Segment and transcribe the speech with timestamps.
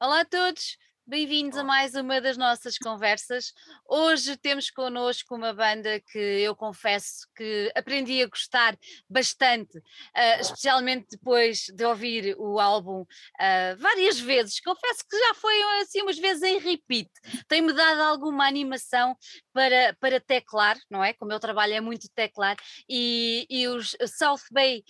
[0.00, 0.78] Olá a todos,
[1.08, 3.52] bem-vindos a mais uma das nossas conversas.
[3.88, 8.76] Hoje temos connosco uma banda que eu confesso que aprendi a gostar
[9.08, 14.58] bastante, uh, especialmente depois de ouvir o álbum uh, várias vezes.
[14.58, 17.08] Confesso que já foi assim umas vezes em repeat.
[17.46, 19.16] Tem-me dado alguma animação
[19.52, 21.12] para, para teclar, não é?
[21.12, 22.56] Como eu trabalho é muito teclar,
[22.88, 24.82] e, e os South Bay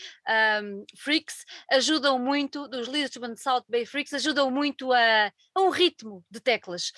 [0.63, 6.06] um, Freaks ajudam muito, dos Lisbon South Bay Freaks ajudam muito a, a um ritmo
[6.31, 6.93] de teclas.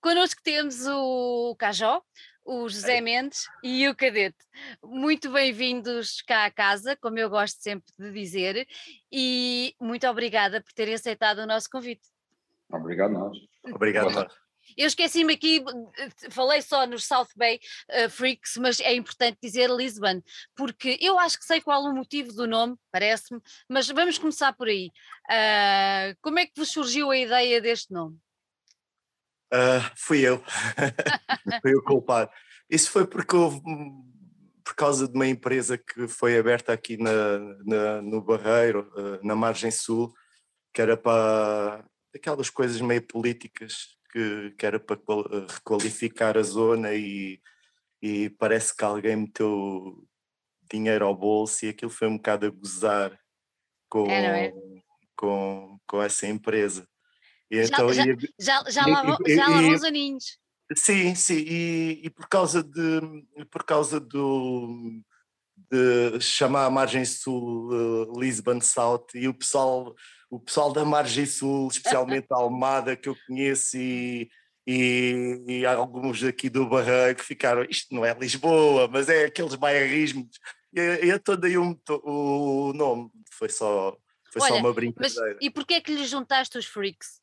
[0.00, 2.02] Connosco temos o Cajó,
[2.44, 4.38] o José Mendes e o Cadete.
[4.82, 8.66] Muito bem-vindos cá à casa, como eu gosto sempre de dizer,
[9.12, 12.08] e muito obrigada por terem aceitado o nosso convite.
[12.70, 13.36] Obrigado, nós.
[13.64, 14.32] Obrigado, nós.
[14.76, 15.64] Eu esqueci-me aqui,
[16.30, 17.58] falei só nos South Bay
[17.90, 20.22] uh, Freaks, mas é importante dizer Lisbon,
[20.54, 24.68] porque eu acho que sei qual o motivo do nome, parece-me, mas vamos começar por
[24.68, 24.90] aí.
[25.28, 28.18] Uh, como é que vos surgiu a ideia deste nome?
[29.52, 30.42] Uh, fui eu,
[31.62, 32.30] fui o culpado.
[32.68, 33.60] Isso foi porque houve,
[34.62, 38.90] por causa de uma empresa que foi aberta aqui na, na no Barreiro,
[39.22, 40.12] na margem sul,
[40.72, 46.94] que era para aquelas coisas meio políticas que, que era para eh, requalificar a zona
[46.94, 47.40] e,
[48.02, 50.06] e parece que alguém meteu
[50.70, 53.18] dinheiro ao bolso e aquilo foi um bocado a gozar
[53.88, 54.52] com, é, é?
[55.16, 56.86] com, com essa empresa.
[57.50, 60.38] E já, então, já, e, já, já, vão, já vão os aninhos.
[60.76, 63.00] Sim, sim, e, e, por causa de
[63.50, 65.00] por causa do
[65.56, 69.94] de chamar a margem sul uh, Lisbon South e o pessoal
[70.30, 74.28] o pessoal da Margem Sul, especialmente a Almada, que eu conheço, e,
[74.66, 80.38] e, e alguns aqui do Barranco ficaram, isto não é Lisboa, mas é aqueles bairrismos.
[80.74, 83.96] E, e é todo o, o nome, foi só,
[84.30, 85.34] foi Olha, só uma brincadeira.
[85.34, 87.17] Mas, e porquê é que lhe juntaste os freaks?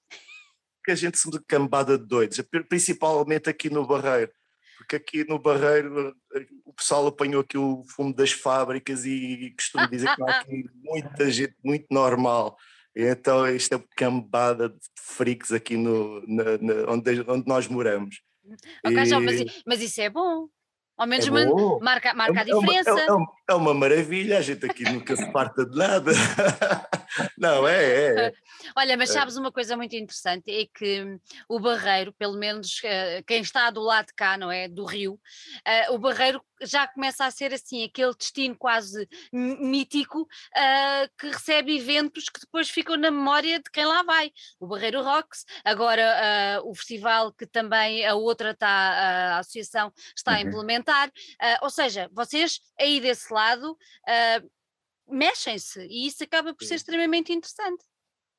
[0.85, 4.31] Porque a gente se cambada de doidos, principalmente aqui no Barreiro
[4.77, 6.13] porque aqui no Barreiro
[6.65, 11.31] o pessoal apanhou aqui o fumo das fábricas e costumo dizer que há aqui muita
[11.31, 12.55] gente muito normal
[12.95, 18.21] então, isto é uma cambada de freaks aqui no, na, na, onde, onde nós moramos.
[18.85, 19.19] Okay, e...
[19.19, 20.47] mas, mas, isso é bom.
[20.97, 22.89] Ao menos é uma, marca, marca é, a diferença.
[22.89, 26.11] É uma, é, uma, maravilha, a gente aqui nunca se parta de nada.
[27.37, 28.33] Não, é, é.
[28.75, 29.13] Olha, mas é.
[29.13, 33.81] sabes uma coisa muito interessante, é que o Barreiro, pelo menos eh, quem está do
[33.81, 37.83] lado de cá, não é, do Rio, uh, o Barreiro já começa a ser assim,
[37.83, 43.85] aquele destino quase mítico uh, que recebe eventos que depois ficam na memória de quem
[43.85, 44.31] lá vai.
[44.59, 50.31] O Barreiro Rocks, agora uh, o festival que também a outra está, a associação está
[50.31, 50.37] uhum.
[50.37, 50.84] a implementar,
[51.61, 53.77] ou seja, vocês aí desse lado
[55.07, 57.83] mexem-se e isso acaba por ser extremamente interessante.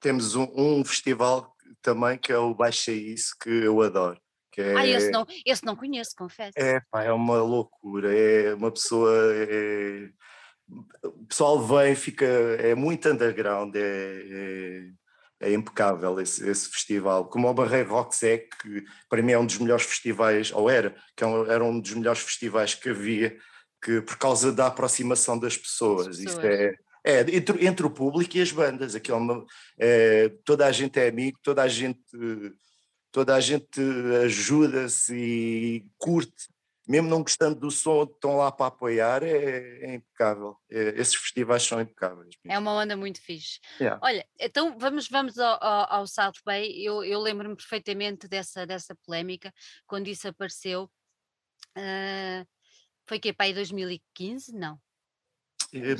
[0.00, 4.20] Temos um, um festival também que é o Baixa Isso, que eu adoro.
[4.52, 6.52] Que é, ah, esse não, esse não conheço, confesso.
[6.56, 9.12] É, pá, é uma loucura, é uma pessoa.
[9.34, 10.08] É,
[11.04, 12.24] o pessoal vem, fica.
[12.24, 14.90] É muito underground, é, é,
[15.40, 17.26] é impecável esse, esse, festival.
[17.26, 20.94] Como o Barreiro Rocks é, que para mim é um dos melhores festivais, ou era,
[21.14, 23.36] que é era um dos melhores festivais que havia
[23.82, 26.18] que por causa da aproximação das pessoas, pessoas.
[26.18, 29.44] isto é, é entre, entre, o público e as bandas, aqui é uma,
[29.78, 32.00] é, toda a gente é amigo, toda a gente
[33.12, 33.80] toda a gente
[34.24, 36.48] ajuda-se e curte,
[36.86, 40.56] mesmo não gostando do som, estão lá para apoiar, é, é impecável.
[40.70, 42.36] É, esses festivais são impecáveis.
[42.46, 43.58] É uma onda muito fixe.
[43.80, 43.98] Yeah.
[44.02, 46.80] Olha, então vamos, vamos ao, ao, ao South Bay.
[46.80, 49.52] Eu, eu lembro-me perfeitamente dessa, dessa polémica,
[49.86, 50.90] quando isso apareceu.
[51.76, 52.46] Uh,
[53.08, 54.52] foi que para aí 2015?
[54.56, 54.78] Não.
[55.74, 55.96] É,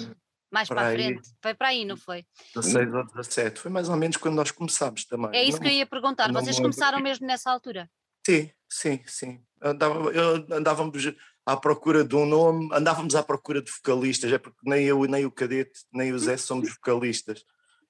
[0.50, 1.28] mais para, para a frente.
[1.42, 2.24] Foi para aí, não foi?
[2.54, 3.60] 16 ou 17.
[3.60, 5.30] Foi mais ou menos quando nós começámos também.
[5.34, 6.32] É isso não, que eu ia perguntar.
[6.32, 7.90] Vocês começaram mesmo nessa altura?
[8.26, 9.40] Sim, sim, sim.
[9.62, 10.10] Andava,
[10.50, 11.14] andávamos
[11.46, 15.24] à procura de um nome, andávamos à procura de vocalistas, é porque nem eu, nem
[15.24, 17.44] o Cadete, nem o Zé somos vocalistas.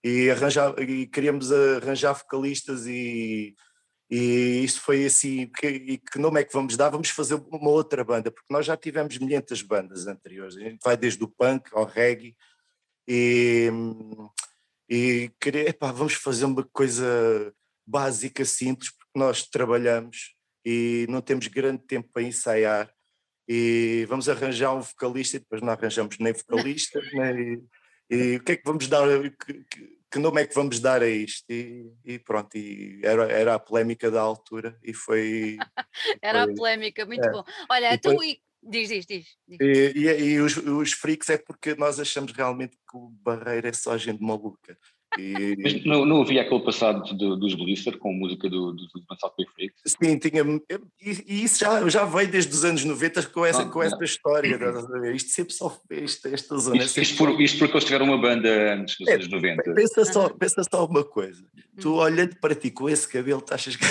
[0.04, 3.54] E, arranjar, e queríamos arranjar vocalistas e
[4.08, 6.90] e isso foi assim, que, e que nome é que vamos dar?
[6.90, 10.96] Vamos fazer uma outra banda, porque nós já tivemos milhentas bandas anteriores, a gente vai
[10.96, 12.36] desde o punk ao reggae,
[13.08, 13.68] e,
[14.88, 17.52] e querer, epá, vamos fazer uma coisa
[17.84, 20.34] básica, simples, nós trabalhamos
[20.64, 22.92] e não temos grande tempo para ensaiar,
[23.48, 27.62] e vamos arranjar um vocalista, e depois não arranjamos nem vocalista, nem,
[28.10, 29.64] e o que é que vamos dar, que,
[30.10, 31.44] que nome é que vamos dar a isto?
[31.50, 35.56] E, e pronto, e era, era a polémica da altura e foi.
[36.22, 37.30] era foi, a polémica, muito é.
[37.30, 37.44] bom.
[37.68, 38.14] Olha, e tu.
[38.14, 39.26] Foi, diz, diz, diz.
[39.46, 39.60] diz.
[39.60, 43.72] E, e, e, os, os freaks é porque nós achamos realmente que o Barreiro é
[43.72, 44.78] só gente maluca.
[45.18, 45.56] E...
[45.62, 49.46] Mas não, não havia aquele passado do, dos Blister com música do, do, do Massacre
[49.54, 49.82] Freaks?
[49.86, 50.42] Sim, tinha.
[51.00, 54.02] E, e, isso já, já veio desde os anos 90 com essa, ah, com essa
[54.04, 54.58] história.
[55.14, 56.76] Isto sempre só isto, esta zona.
[56.76, 59.74] Isto, isto, por, isto porque eles tiveram uma banda antes dos é, anos 90.
[59.74, 61.44] Pensa só, pensa só uma coisa.
[61.80, 61.96] Tu hum.
[61.96, 63.84] olhando para ti com esse cabelo, tu achas que.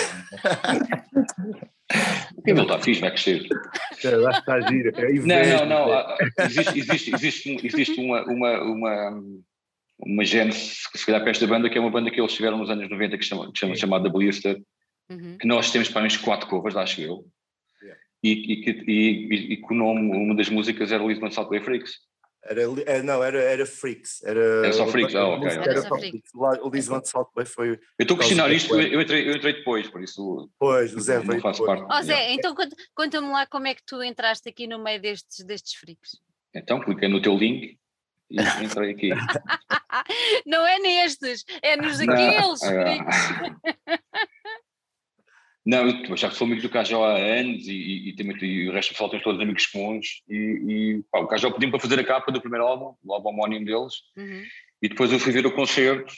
[2.36, 3.48] O cabelo está fixe, vai crescer.
[3.94, 4.92] Está giro.
[4.96, 6.18] É não, não, não.
[6.46, 9.22] Existe, existe, existe, existe uma, uma, uma
[10.00, 12.70] uma gênese, se calhar para esta banda, que é uma banda que eles tiveram nos
[12.70, 14.62] anos 90 que chama, chama chamada Blister,
[15.10, 15.38] uhum.
[15.38, 17.26] que nós temos para uns quatro covers, acho eu,
[17.82, 18.02] yeah.
[18.24, 21.94] e, e, e, e, que o nome, uma das músicas era Lisbon Southway Freaks.
[22.48, 24.24] Era, era, não, era, era Freaks.
[24.24, 25.48] Era, era só Freaks, ah, ok.
[25.50, 26.32] Era, só Freaks.
[26.36, 27.70] O Lisbon Southway foi.
[27.70, 30.48] Eu estou a questionar isto, eu entrei, eu entrei depois, por isso.
[30.60, 31.42] Pois, o Zé veio.
[31.42, 31.84] Faço parte.
[31.90, 32.54] Oh, Zé, então
[32.94, 36.20] conta-me lá como é que tu entraste aqui no meio destes, destes freaks.
[36.54, 37.80] Então, cliquei no teu link
[38.36, 39.10] e entrei aqui.
[40.46, 42.62] Não é nestes, é nos daqueles.
[45.66, 48.90] Não, eu já sou amigo do Cajó há anos e, e, e, e o resto
[48.90, 52.04] do pessoal tem todos amigos comuns e, e pá, o Cajó pediu para fazer a
[52.04, 54.44] capa do primeiro álbum, o álbum homónimo deles, uhum.
[54.80, 56.14] e depois eu fui ver o concerto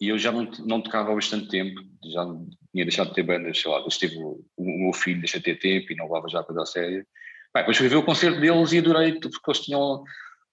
[0.00, 2.24] e eu já não, não tocava há bastante tempo, já
[2.72, 5.58] tinha deixado de ter bandas, sei lá, estive o, o meu filho deixa de ter
[5.58, 7.04] tempo e não levava já a coisa a sério.
[7.52, 10.04] Pá, depois fui ver o concerto deles e adorei, porque eles tinham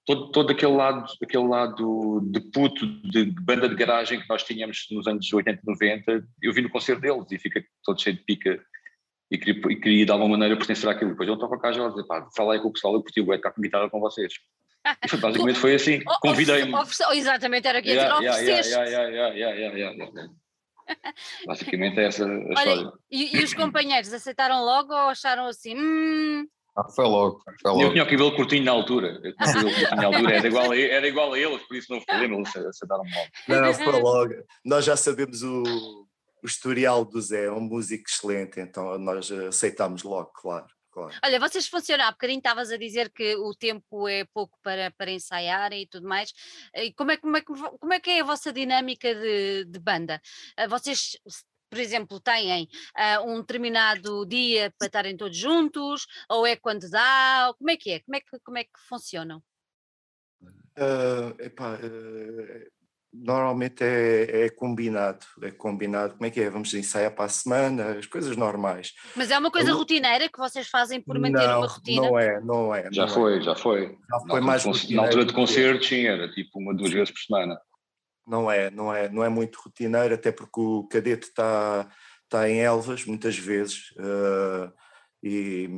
[0.05, 4.87] todo, todo aquele lado, aquele lado de puto, de banda de garagem que nós tínhamos
[4.91, 8.23] nos anos 80 e 90, eu vi no concerto deles e fica todo cheio de
[8.23, 8.59] pica
[9.31, 11.11] e queria, e queria de alguma maneira pertencer àquilo.
[11.11, 13.21] Depois eu toco a casa e dizer, pá, fala aí com o pessoal, eu curti
[13.21, 14.33] o tocar com guitarra com vocês.
[14.85, 16.71] E basicamente foi assim, convidei-me.
[17.13, 18.75] Exatamente, era o que ia dizer, ofereceste.
[21.47, 22.91] Basicamente é essa a Olha, história.
[23.09, 27.83] E, e, os companheiros aceitaram logo ou acharam assim, hum, ah, foi logo, foi logo.
[27.83, 29.21] Eu tinha o cabelo curtinho na altura.
[29.23, 31.77] Eu tinha o cabelo curtinho na altura, era igual a, era igual a eles, por
[31.77, 33.25] isso não foi eles aceitaram mal.
[33.47, 34.33] Não, foi logo.
[34.63, 35.63] Nós já sabemos o,
[36.43, 40.67] o historial do Zé, é um músico excelente, então nós aceitámos logo, claro.
[40.91, 41.13] Claro.
[41.25, 45.11] Olha, vocês funcionam, há bocadinho estavas a dizer que o tempo é pouco para, para
[45.11, 46.33] ensaiar e tudo mais.
[46.73, 50.21] E como, é, como, é, como é que é a vossa dinâmica de, de banda?
[50.55, 51.17] Ah, vocês
[51.69, 57.53] por exemplo, têm uh, um determinado dia para estarem todos juntos, ou é quando dá,
[57.57, 57.99] como é que é?
[57.99, 59.41] Como é que, como é que funcionam?
[60.77, 62.75] Uh, epá, uh,
[63.13, 66.49] normalmente é, é, combinado, é combinado, como é que é?
[66.49, 68.93] Vamos ensaiar para a semana, as coisas normais.
[69.15, 72.01] Mas é uma coisa Eu, rotineira que vocês fazem por manter não, uma rotina?
[72.01, 72.89] Não é, não é.
[72.91, 73.41] Já não foi, é.
[73.41, 73.97] já foi.
[74.09, 77.11] Já foi na mais altura, Na altura de concertos, sim, era tipo uma, duas vezes
[77.11, 77.57] por semana
[78.27, 81.89] não é, não é, não é muito rotineiro, até porque o cadete está,
[82.23, 84.71] está em Elvas muitas vezes uh,
[85.23, 85.69] e,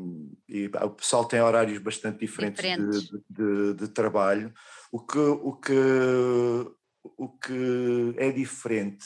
[0.49, 3.09] e, o pessoal tem horários bastante diferentes, diferentes.
[3.29, 4.53] De, de, de, trabalho.
[4.91, 5.73] O que, o, que,
[7.17, 9.05] o que é diferente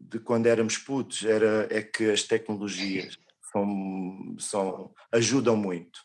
[0.00, 3.16] de quando éramos putos era, é que as tecnologias
[3.52, 6.00] são, são, ajudam muito.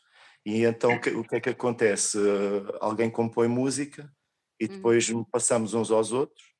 [0.45, 2.19] E então o que, o que é que acontece?
[2.79, 4.11] Alguém compõe música
[4.59, 4.75] e uhum.
[4.75, 5.23] depois uhum.
[5.23, 6.54] passamos uns aos outros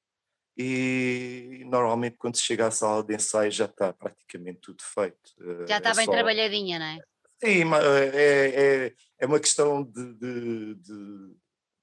[0.57, 5.31] e normalmente quando se chega à sala de ensaio já está praticamente tudo feito.
[5.41, 6.11] Eh, já está é bem só...
[6.11, 6.99] trabalhadinha, não é?
[7.43, 11.35] Sim, eh, é, é, é uma questão de, de, de,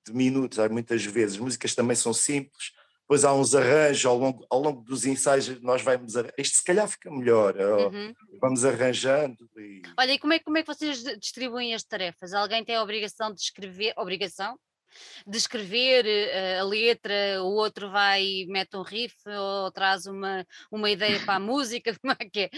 [0.07, 1.37] de, minutos, há muitas vezes.
[1.37, 2.73] As músicas também são simples,
[3.03, 6.15] depois há uns arranjos ao longo, ao longo dos ensaios, nós vamos.
[6.39, 8.15] Isto se calhar fica melhor, uhum.
[8.41, 9.51] vamos arranjando.
[9.59, 9.83] E...
[9.99, 12.33] Olha, e como é, como é que vocês distribuem as tarefas?
[12.33, 13.93] Alguém tem a obrigação de escrever?
[13.99, 14.59] Obrigação?
[15.27, 20.47] De escrever uh, a letra, o outro vai e mete um riff ou traz uma,
[20.71, 22.51] uma ideia para a música, como é que é?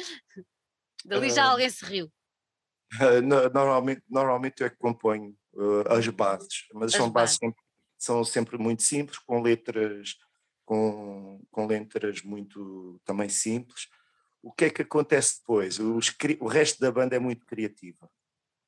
[1.04, 2.10] Dali já uh, alguém se riu.
[2.94, 3.20] Uh,
[3.52, 5.36] normalmente, normalmente eu é que componho
[5.88, 7.62] as bases, mas as são bases, sempre,
[7.96, 10.16] são sempre muito simples, com letras,
[10.64, 13.86] com, com letras muito também simples.
[14.42, 15.78] O que é que acontece depois?
[15.78, 18.10] Os, o resto da banda é muito criativa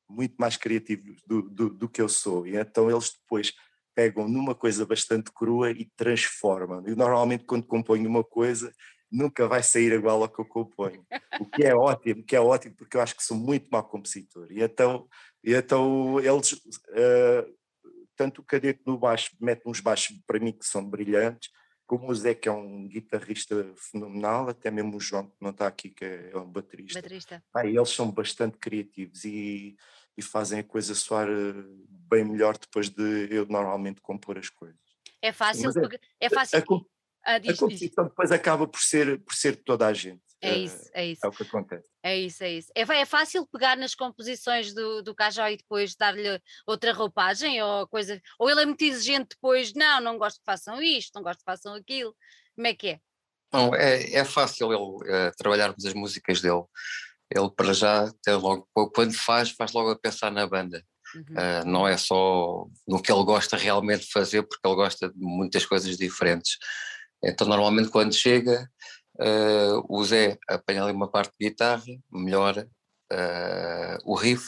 [0.09, 2.47] muito mais criativos do, do, do, que eu sou.
[2.47, 3.53] E então eles depois
[3.95, 6.83] pegam numa coisa bastante crua e transformam.
[6.87, 8.73] E normalmente quando componho uma coisa
[9.11, 11.05] nunca vai sair igual ao que eu componho.
[11.41, 14.47] O que é ótimo, que é ótimo porque eu acho que sou muito mau compositor.
[14.51, 15.09] E então,
[15.43, 17.57] e então eles, uh,
[18.17, 21.51] tanto o cadete no baixo, mete uns baixos para mim que são brilhantes,
[21.87, 25.67] como o Zé, que é um guitarrista fenomenal, até mesmo o João, que não está
[25.67, 27.01] aqui, que é um baterista.
[27.01, 27.45] baterista.
[27.55, 29.77] Ah, eles são bastante criativos e,
[30.17, 31.55] e fazem a coisa soar eh,
[31.89, 34.81] bem melhor depois de eu normalmente compor as coisas.
[35.23, 35.81] É fácil, Sim,
[36.21, 36.59] é, é, fácil.
[36.59, 38.11] A, a, ah, a composição diz.
[38.11, 40.26] depois acaba por ser, por ser toda a gente.
[40.43, 41.21] É isso, é isso.
[41.25, 41.89] É o que acontece.
[42.03, 42.71] É isso, é isso.
[42.75, 47.87] É, é fácil pegar nas composições do, do Cajó e depois dar-lhe outra roupagem ou
[47.89, 48.21] coisa.
[48.39, 51.45] Ou ele é muito exigente depois, não, não gosto que façam isto, não gosto que
[51.45, 52.15] façam aquilo.
[52.55, 53.01] Como é que é?
[53.53, 56.65] Não, é, é fácil ele é, trabalharmos as músicas dele.
[57.35, 60.85] Ele para já tem logo, quando faz, faz logo a pensar na banda.
[61.15, 61.23] Uhum.
[61.23, 65.19] Uh, não é só no que ele gosta realmente de fazer, porque ele gosta de
[65.19, 66.59] muitas coisas diferentes.
[67.25, 68.69] Então, normalmente, quando chega,
[69.21, 72.69] uh, o Zé apanha ali uma parte de guitarra, melhora
[73.13, 74.47] uh, o riff,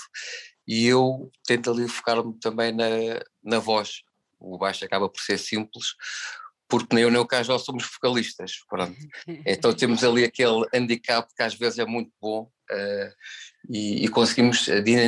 [0.67, 2.87] e eu tento ali focar-me também na,
[3.43, 4.03] na voz.
[4.39, 5.95] O baixo acaba por ser simples,
[6.69, 8.95] porque nem eu nem o Cajó somos vocalistas, pronto.
[9.47, 13.13] Então temos ali aquele handicap que às vezes é muito bom uh,
[13.71, 14.67] e, e, conseguimos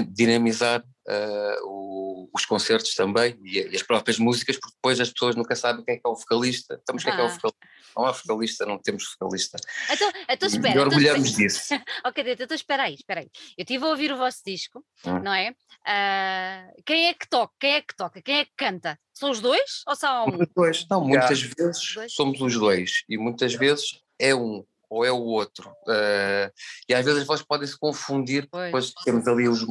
[0.09, 5.37] dinamizar uh, o, os concertos também e, e, as próprias músicas, porque depois as pessoas
[5.37, 6.75] nunca sabem quem é que é o vocalista.
[6.77, 7.31] Estamos quem é que é o ah.
[7.31, 7.67] vocalista.
[7.97, 9.59] Não há vocalista, não temos vocalista.
[9.91, 10.75] Então, então espera.
[10.75, 11.75] E orgulhamos então, disso.
[12.05, 13.31] ok, então espera aí, espera aí.
[13.57, 15.21] Eu estive a ouvir o vosso disco, hum.
[15.21, 15.51] não é?
[15.51, 17.53] Uh, quem é que toca?
[17.59, 18.23] Quem é que toca?
[18.23, 18.99] Quem é que canta?
[19.13, 20.41] São os dois ou só um?
[20.41, 20.87] Os dois.
[20.91, 25.71] Não, muitas vezes somos os dois e muitas vezes é um ou é o outro.
[25.87, 26.51] Uh,
[26.89, 28.67] e às vezes as vozes podem se confundir, pois.
[28.67, 29.65] depois temos ali os.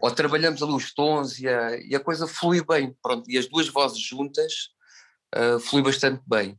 [0.00, 2.94] Ou trabalhamos ali os tons e a, e a coisa flui bem.
[3.00, 4.70] Pronto, e as duas vozes juntas
[5.36, 6.58] uh, flui bastante bem.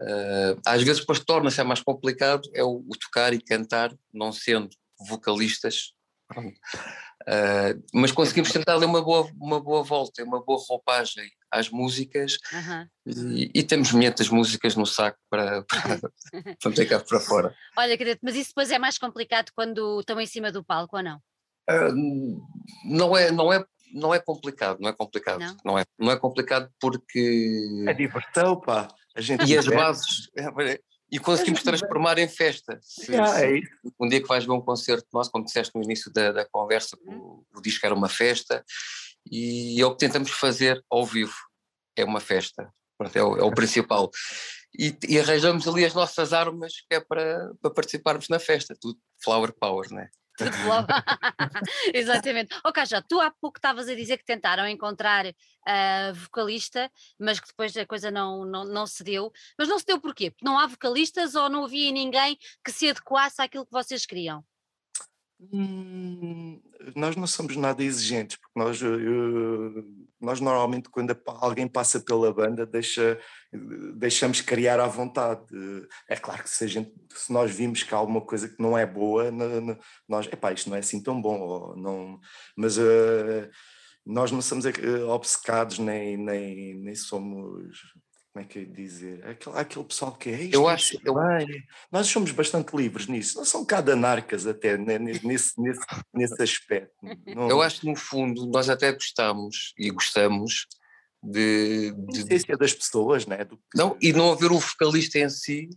[0.00, 4.70] Uh, às vezes depois torna-se mais complicado é o, o, tocar e cantar, não sendo
[5.08, 5.92] vocalistas.
[6.36, 12.38] Uh, mas conseguimos tentar dar uma boa, uma boa volta, uma boa roupagem às músicas
[12.52, 12.88] uhum.
[13.34, 15.98] e, e, temos muitas músicas no saco para, para,
[16.62, 17.54] para meter cá para fora.
[17.76, 21.02] Olha, Cadete, mas isso depois é mais complicado quando estão em cima do palco ou
[21.02, 21.20] não?
[21.68, 22.40] Uh,
[22.84, 25.56] não é, não é não é complicado, não é complicado, não.
[25.64, 28.88] não, é, não é complicado porque é diversão, pá.
[29.16, 32.78] A gente e as bases, é, e conseguimos transformar em festa.
[32.82, 33.60] Se, ah, é
[33.98, 36.96] um dia que vais ver um concerto nosso, como disseste no início da, da conversa,
[37.04, 37.44] uhum.
[37.52, 38.64] o, o disco era uma festa,
[39.30, 41.34] e é o que tentamos fazer ao vivo,
[41.96, 44.10] é uma festa, Pronto, é, o, é o principal.
[44.78, 48.98] E, e, arranjamos ali as nossas armas que é para, para participarmos na festa, tudo
[49.24, 50.10] flower power, não é?
[50.44, 50.86] Tudo.
[51.94, 52.56] Exatamente.
[52.64, 57.48] Ok, já tu há pouco estavas a dizer que tentaram encontrar uh, vocalista, mas que
[57.48, 59.32] depois a coisa não, não, não se deu.
[59.58, 60.30] Mas não se deu porquê?
[60.30, 64.44] Porque não há vocalistas ou não havia ninguém que se adequasse àquilo que vocês queriam?
[65.52, 66.60] Hum,
[66.94, 69.84] nós não somos nada exigentes, porque nós, eu,
[70.20, 73.18] nós normalmente quando alguém passa pela banda deixa,
[73.96, 75.44] deixamos criar à vontade.
[76.08, 78.84] É claro que se, gente, se nós vimos que há alguma coisa que não é
[78.84, 79.30] boa,
[80.08, 82.20] nós, epá, isto não é assim tão bom, não,
[82.56, 83.48] mas uh,
[84.04, 84.64] nós não somos
[85.08, 87.78] obcecados nem, nem, nem somos
[88.32, 89.26] como é que é dizer?
[89.26, 90.54] Aquele, aquele pessoal que é isto.
[90.54, 90.96] Eu acho.
[91.04, 91.14] Eu...
[91.90, 93.36] Nós somos bastante livres nisso.
[93.36, 95.80] Não são cada anarcas até nesse, nesse,
[96.14, 96.94] nesse aspecto.
[97.26, 97.48] Não...
[97.50, 100.66] Eu acho que no fundo nós até gostamos e gostamos
[101.20, 101.92] de.
[102.08, 102.20] de...
[102.20, 103.44] essência das pessoas, né?
[103.44, 103.58] Do...
[103.74, 105.68] Não, e não haver o vocalista em si.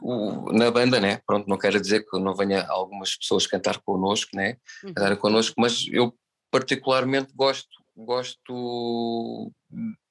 [0.00, 1.20] O, na banda, né?
[1.26, 4.56] Pronto, não quero dizer que não venha algumas pessoas cantar connosco, né?
[4.82, 4.94] Uhum.
[4.94, 6.16] Cantar connosco, mas eu
[6.50, 9.52] particularmente gosto, gosto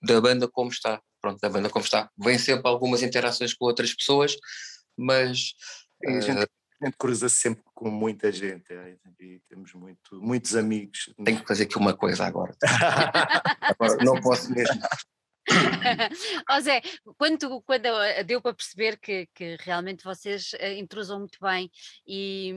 [0.03, 2.09] da banda como está pronto, da banda como está.
[2.17, 4.35] Vem sempre algumas interações com outras pessoas,
[4.95, 5.53] mas.
[6.05, 6.47] a, gente, uh,
[6.81, 11.13] a gente cruza sempre com muita gente é, e temos muito, muitos amigos.
[11.23, 12.55] Tenho que fazer aqui uma coisa agora.
[13.61, 14.79] agora não posso mesmo.
[16.51, 16.81] oh Zé,
[17.17, 17.87] quando, quando
[18.25, 21.71] deu para perceber que, que realmente vocês uh, intrusam muito bem
[22.05, 22.53] e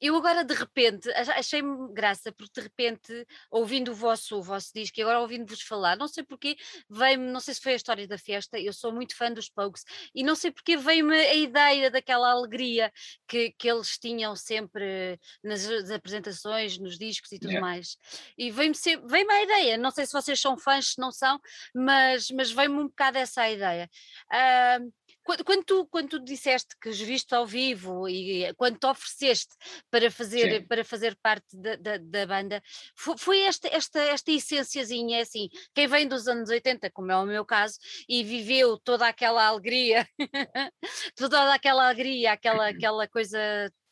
[0.00, 4.98] eu agora de repente achei-me graça porque de repente ouvindo o vosso, o vosso disco
[4.98, 6.56] e agora ouvindo-vos falar, não sei porque
[6.88, 9.84] veio-me, não sei se foi a história da festa, eu sou muito fã dos Pogues
[10.14, 12.92] e não sei porque veio-me a ideia daquela alegria
[13.26, 17.66] que, que eles tinham sempre nas, nas apresentações, nos discos e tudo yeah.
[17.66, 17.96] mais.
[18.36, 18.76] E veio-me
[19.06, 21.40] veio a ideia, não sei se vocês são fãs, se não são,
[21.74, 23.88] mas, mas veio-me um bocado essa ideia.
[24.32, 24.92] Uh,
[25.28, 29.54] quando, quando, tu, quando tu disseste que os viste ao vivo e quando te ofereceste
[29.90, 32.62] para fazer, para fazer parte da, da, da banda,
[32.96, 37.16] foi, foi, esta, esta, esta essenciazinha, é assim, quem vem dos anos 80, como é
[37.16, 40.08] o meu caso, e viveu toda aquela alegria,
[41.14, 43.38] toda aquela alegria, aquela, aquela coisa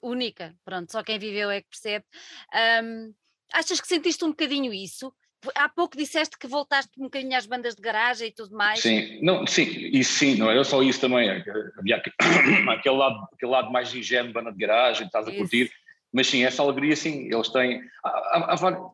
[0.01, 2.07] única, pronto, só quem viveu é que percebe.
[2.83, 3.15] Um,
[3.53, 5.13] achas que sentiste um bocadinho isso?
[5.55, 8.81] Há pouco disseste que voltaste um bocadinho às bandas de garagem e tudo mais.
[8.81, 11.45] Sim, não, sim, isso sim, não era só isso também, é
[11.79, 11.97] havia
[12.71, 15.39] aquele lado, aquele lado mais ingênuo, banda de garagem, estás a isso.
[15.39, 15.71] curtir,
[16.13, 18.91] mas sim, essa alegria sim, eles têm, há, há, há,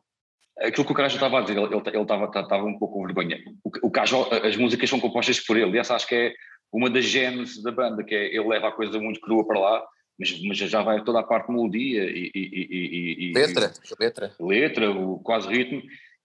[0.67, 3.39] aquilo que o Cajó estava a dizer, ele, ele estava, estava um pouco com vergonha,
[3.63, 6.33] o, o Cajó, as músicas são compostas por ele, e essa acho que é
[6.71, 9.83] uma das genes da banda, que é, ele leva a coisa muito crua para lá,
[10.19, 14.35] mas, mas já vai toda a parte de melodia e, e, e, e letra, letra,
[14.39, 15.81] letra, o quase ritmo,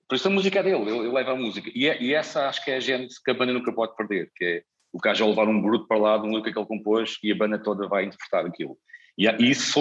[0.09, 1.71] por isso a música é dele, ele, ele leva a música.
[1.75, 4.31] E, é, e, essa acho que é a gente que a banda nunca pode perder,
[4.35, 4.63] que é
[4.93, 7.37] o Cajol levar um bruto para lá de um look que ele compôs e a
[7.37, 8.79] banda toda vai interpretar aquilo.
[9.19, 9.81] E, isso,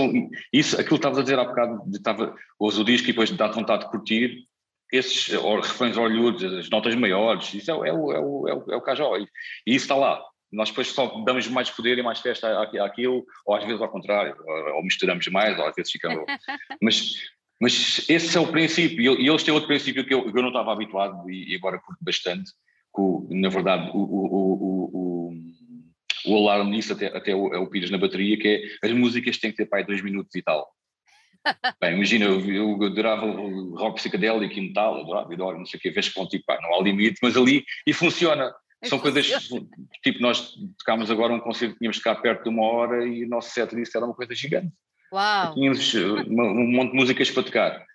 [0.51, 3.31] isso, aquilo que estavas a dizer há bocado, de, estava, ouves o disco e depois
[3.31, 4.43] dá vontade de curtir,
[4.91, 8.75] esses refrões orlhudos, as notas maiores, isso é, é, o, é, o, é, o, é
[8.75, 9.19] o Cajol.
[9.19, 9.27] E,
[9.65, 10.22] e isso está lá.
[10.51, 14.36] Nós depois só damos mais poder e mais festa àquilo, ou às vezes ao contrário,
[14.46, 16.25] ou, ou misturamos mais, ou às vezes ficamos.
[16.81, 17.15] mas,
[17.60, 20.50] mas esse é o princípio, e eles têm outro princípio que eu, que eu não
[20.50, 22.52] estava habituado e, agora curto bastante,
[22.96, 25.34] que, na verdade, o, o, o,
[26.28, 28.48] o alarme nisso até, até o, é o Pires na bateria, que
[28.84, 30.68] é as músicas têm que ter pai dois minutos e tal.
[31.82, 35.90] Bem, imagina, eu, eu adorava rock psicadélico e metal, adorava, adoro, não sei o que,
[35.90, 38.54] vez que tipo, pá, não há limite, mas ali, e funciona.
[38.84, 39.26] São coisas,
[40.04, 43.28] tipo, nós tocámos agora um concerto, tínhamos de ficar perto de uma hora e o
[43.28, 44.72] nosso set list era uma coisa gigante.
[45.12, 45.54] Uau!
[45.54, 47.88] Tínhamos eh, um monte de músicas para tocar.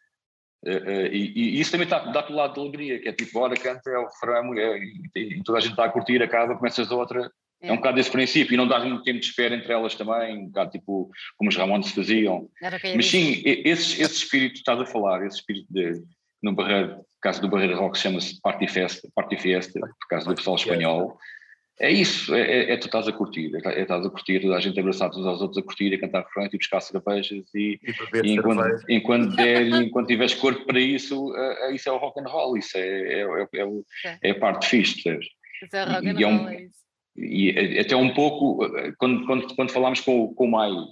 [0.65, 3.57] Uh, uh, e, e, isso também dá-te o lado de alegria, que é tipo, ora,
[3.57, 6.57] canta, é o refrão, a mulher, e, e, toda a gente está a curtir, acaba,
[6.57, 7.31] começas outra.
[7.61, 7.69] É.
[7.69, 10.39] é um bocado esse princípio, e não dá muito tempo de espera entre elas também,
[10.39, 12.49] um bocado tipo como os Ramones faziam.
[12.97, 16.01] Mas sim, esse, esse espírito que estás a falar, esse espírito de,
[16.43, 20.57] no Barreiro, caso do Barreiro Rock chama-se Party Festa, Party Fiesta, por causa do pessoal
[20.57, 21.19] espanhol.
[21.19, 21.42] É
[21.91, 24.61] isso, é, é, é, tu estás a curtir, é, é estás a curtir, toda a
[24.61, 28.23] gente abraçado uns aos outros a curtir, a cantar frente e buscar cervejas e, e,
[28.25, 32.21] e enquanto, enquanto der e enquanto tiveres corpo para isso, uh, isso é o rock
[32.21, 33.63] and roll, isso é, é, é,
[34.05, 35.27] é, é a parte fixe, percebes?
[35.63, 36.83] Isso é rock and e, roll, é isso.
[37.17, 40.87] E até um pouco, quando, quando, quando falámos com, com o Maio,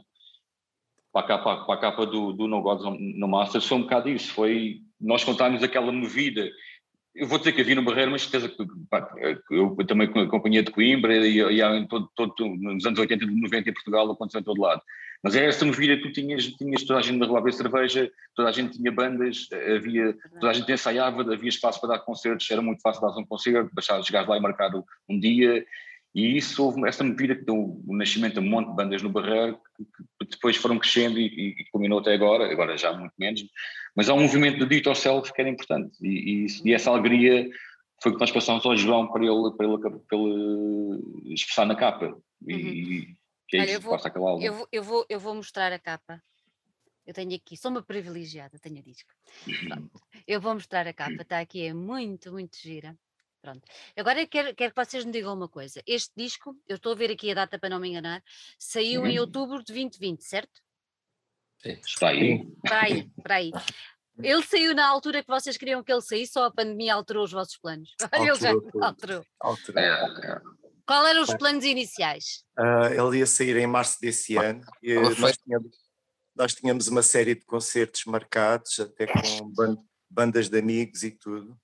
[1.13, 4.09] para a capa, para a capa do, do No Gods no Masters, foi um bocado
[4.09, 6.51] isso, foi nós contarmos aquela movida
[7.15, 9.13] eu vou dizer que havia no Barreiro, mas certeza que pá,
[9.51, 13.71] eu também acompanhei de Coimbra e, e, e todo, todo, nos anos 80 e 90
[13.71, 14.81] em Portugal aconteceu em todo lado.
[15.23, 17.53] Mas é essa movida que tu tinhas, tinhas toda a gente na rua a beber
[17.53, 21.99] cerveja, toda a gente tinha bandas, havia, toda a gente ensaiava, havia espaço para dar
[21.99, 24.71] concertos, era muito fácil dar um concerto, deixar chegar lá e marcar
[25.09, 25.65] um dia,
[26.15, 29.11] e isso houve essa movida que deu o nascimento de um monte de bandas no
[29.11, 29.59] Barreiro,
[30.19, 33.45] que depois foram crescendo e, e, culminou até agora, agora já muito menos,
[33.95, 37.49] mas há um movimento de dito yourself que era importante e, e, e, essa alegria
[38.03, 42.17] foi que nós passamos ao João para ele, para ele, para ele expressar na capa.
[42.47, 43.15] E uhum.
[43.47, 44.43] que é Olha, isso eu vou, que aquele álbum.
[44.43, 46.23] Eu vou, eu, vou, eu vou mostrar a capa.
[47.07, 49.11] Eu tenho aqui, sou uma privilegiada, tenho a disco.
[49.71, 49.91] Uhum.
[50.27, 52.97] Eu vou mostrar a capa, está aqui, é muito, muito gira.
[53.41, 53.63] Pronto.
[53.97, 55.83] Agora quero, quero que vocês me digam uma coisa.
[55.87, 58.23] Este disco, eu estou a ver aqui a data para não me enganar,
[58.59, 59.07] saiu uhum.
[59.07, 60.61] em outubro de 2020, certo?
[61.63, 62.49] Sim, está aí.
[62.65, 63.51] Está aí, está aí.
[64.23, 67.33] Ele saiu na altura que vocês queriam que ele saísse ou a pandemia alterou os
[67.33, 67.95] vossos planos?
[68.13, 68.51] Olha, ele já
[68.83, 69.25] alterou.
[69.41, 69.83] alterou.
[69.83, 70.41] É, é.
[70.87, 72.45] Qual eram os planos iniciais?
[72.59, 74.61] Uh, ele ia sair em março desse ano.
[74.83, 75.77] E nós, tínhamos,
[76.37, 81.57] nós tínhamos uma série de concertos marcados, até com bandas de amigos e tudo.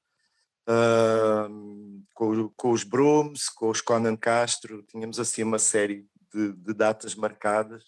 [0.69, 6.75] Uh, com, com, os Brooms, com os Conan Castro, tínhamos assim uma série de, de
[6.75, 7.85] datas marcadas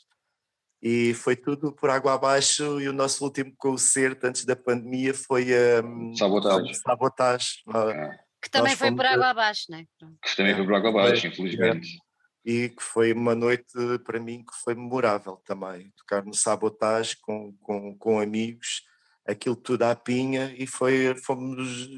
[0.81, 5.49] e foi tudo por água abaixo e o nosso último concerto antes da pandemia foi
[5.53, 6.75] a um, sabotagem.
[6.75, 7.49] sabotagem.
[7.95, 8.11] É.
[8.41, 9.85] Que também foi por água abaixo, não é?
[10.23, 11.99] Que também foi por água abaixo, infelizmente.
[12.45, 13.67] E que foi uma noite
[14.05, 18.83] para mim que foi memorável também, tocar no sabotagem com, com, com amigos,
[19.29, 21.89] aquilo tudo à pinha e foi, fomos,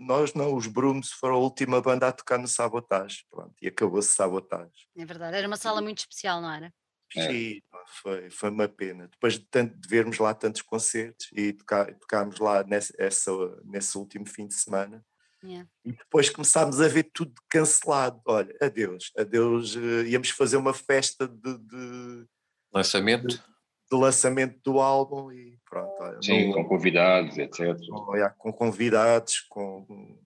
[0.00, 4.12] nós não, os Brooms foram a última banda a tocar no sabotagem, pronto, e acabou-se
[4.12, 4.88] sabotagem.
[4.96, 6.74] É verdade, era uma sala muito especial, não era?
[7.16, 7.28] É.
[7.28, 7.60] Sim,
[8.02, 9.08] foi, foi uma pena.
[9.08, 13.30] Depois de, tanto, de vermos lá tantos concertos e tocar, tocarmos lá nesse, essa,
[13.64, 15.04] nesse último fim de semana,
[15.42, 15.68] yeah.
[15.84, 18.20] e depois começámos a ver tudo cancelado.
[18.26, 19.74] Olha, adeus, adeus.
[19.74, 22.26] Uh, íamos fazer uma festa de, de
[22.72, 23.26] lançamento.
[23.26, 23.49] De,
[23.90, 26.02] de, lançamento do álbum e pronto.
[26.02, 27.76] Olha, Sim, não, com convidados, etc.
[27.88, 30.18] Com, com convidados, com.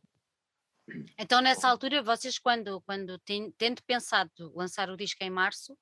[1.18, 3.18] Então, nessa altura, vocês, quando, quando
[3.56, 5.76] tendo pensado lançar o disco em março,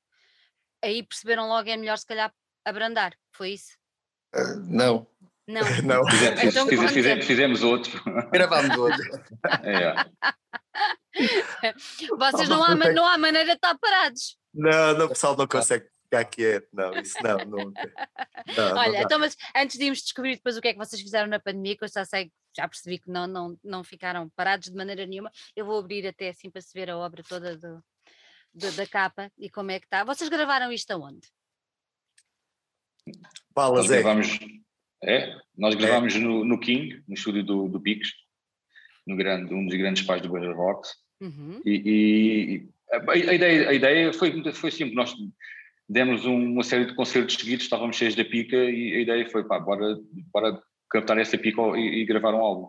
[0.83, 2.33] aí perceberam logo é melhor se calhar
[2.64, 3.77] abrandar, foi isso?
[4.35, 5.07] Uh, não.
[5.47, 5.62] Não.
[5.85, 6.05] não.
[6.09, 8.03] Fizemos, então, fizemos, fizemos, fizemos outro.
[8.31, 9.03] Gravámos outro.
[11.14, 11.75] É.
[12.16, 14.38] Vocês não há, não há maneira de estar parados.
[14.55, 17.92] Não, não, o pessoal não consegue ficar quieto, não, isso não, nunca.
[18.57, 21.01] Não, Olha, não então, mas antes de irmos descobrir depois o que é que vocês
[21.01, 24.68] fizeram na pandemia, que eu já sei, já percebi que não, não, não ficaram parados
[24.68, 27.83] de maneira nenhuma, eu vou abrir até assim para se ver a obra toda do,
[28.55, 30.05] de, da capa e como é que está.
[30.05, 31.29] Vocês gravaram isto aonde?
[33.55, 34.03] Balas, nós é.
[34.03, 34.38] gravamos,
[35.03, 36.18] é, nós gravámos é.
[36.18, 38.11] no, no, King, no estúdio do, do Pix,
[39.07, 40.90] no grande, um dos grandes pais do Barra Rocks.
[41.20, 41.61] Uhum.
[41.64, 45.14] E, e a, a, ideia, a ideia foi, foi simples, nós
[45.88, 49.59] demos uma série de concertos seguidos, estávamos cheios da pica e a ideia foi, pá,
[49.59, 49.99] bora,
[50.33, 52.68] bora captar essa pica e, e gravar um álbum.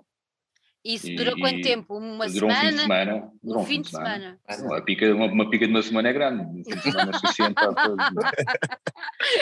[0.86, 1.98] Isso e, durou quanto tempo?
[1.98, 2.62] Uma durou semana?
[2.62, 3.32] Um fim de semana.
[3.42, 4.40] Durou um fim de semana.
[4.50, 4.82] semana.
[4.82, 6.44] pica, uma, uma, pica de uma semana é grande.
[6.44, 8.06] Um fim de semana é suficiente para todos.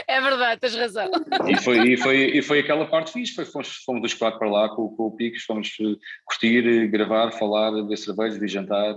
[0.07, 1.09] É verdade, tens razão.
[1.47, 3.33] E foi, e foi, e foi aquela parte fixe.
[3.33, 7.31] Foi, fomos, fomos os quatro para lá com, com o Picos, fomos eh, curtir, gravar,
[7.31, 8.95] falar, ver cerveja, ver jantar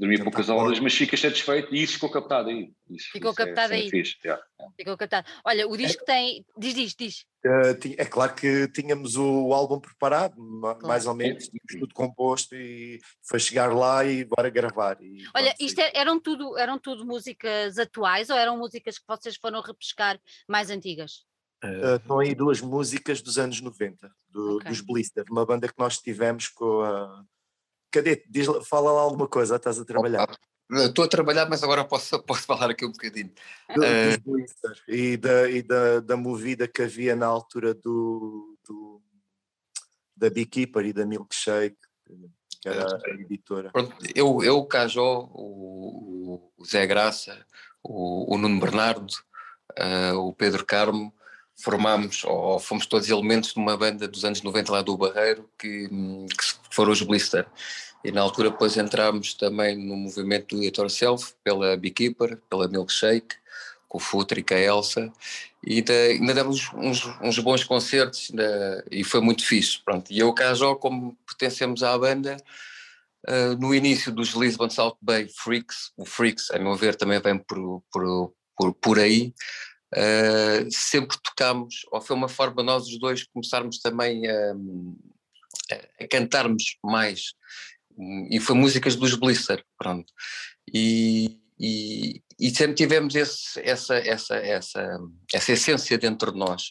[0.00, 2.72] dormi então, poucas horas, mas fica satisfeito e isso ficou captado aí.
[2.88, 3.90] Isso, ficou isso é captado é, aí.
[3.90, 4.74] Fixe, yeah, yeah.
[4.74, 5.28] Ficou captado.
[5.44, 6.46] Olha, o disco é, tem.
[6.56, 7.24] Diz, diz, diz.
[7.44, 10.86] Uh, é claro que tínhamos o álbum preparado, claro.
[10.86, 14.96] mais ou menos, tínhamos tudo composto e foi chegar lá e bora gravar.
[15.02, 19.36] E, Olha, isto é, eram, tudo, eram tudo músicas atuais ou eram músicas que vocês
[19.36, 21.26] foram repescar mais antigas?
[21.62, 24.70] Uh, estão aí duas músicas dos anos 90, do, okay.
[24.70, 27.22] dos Blister, uma banda que nós tivemos com a
[27.90, 30.28] Cadete, diz, fala lá alguma coisa, estás a trabalhar.
[30.70, 33.32] Estou a trabalhar, mas agora posso, posso falar aqui um bocadinho.
[33.74, 34.46] Do, uh,
[34.86, 39.02] e da, e da, da movida que havia na altura do, do
[40.16, 41.76] da Beekeeper e da Milkshake,
[42.60, 43.70] que era a editora.
[43.72, 47.44] Pronto, eu, eu o Cajó, o, o Zé Graça,
[47.82, 49.12] o, o Nuno Bernardo,
[49.78, 51.12] uh, o Pedro Carmo,
[51.62, 55.88] formámos, ou fomos todos elementos de uma banda dos anos 90 lá do Barreiro, que,
[55.88, 57.46] que foram os Blister.
[58.04, 63.36] E na altura depois entrámos também no movimento do It Yourself, pela Beekeeper, pela Milkshake,
[63.86, 65.12] com o Futre e com a Elsa,
[65.66, 69.80] e ainda, ainda demos uns, uns bons concertos ainda, e foi muito fixe.
[69.84, 70.10] Pronto.
[70.10, 72.36] E eu, Cajó, como pertencemos à banda,
[73.28, 77.36] uh, no início dos Lisbon South Bay Freaks, o Freaks, a meu ver, também vem
[77.36, 79.34] por, por, por, por aí,
[79.92, 84.54] Uh, sempre tocámos, ou foi uma forma nós os dois começarmos também a,
[86.00, 87.32] a cantarmos mais,
[88.30, 90.12] e foi músicas dos Blister, pronto.
[90.72, 94.98] E, e, e sempre tivemos esse, essa, essa, essa,
[95.34, 96.70] essa essência dentro de nós.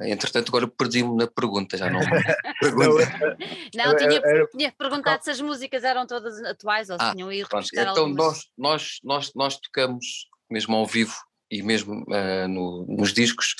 [0.00, 2.00] Entretanto, agora perdi-me na pergunta, já não.
[3.74, 7.48] não, tinha, tinha perguntado se as músicas eram todas atuais ou se ah, tinham ido
[7.72, 8.16] Então, algumas.
[8.16, 11.16] nós, nós, nós, nós tocamos mesmo ao vivo
[11.50, 13.54] e mesmo uh, no, nos discos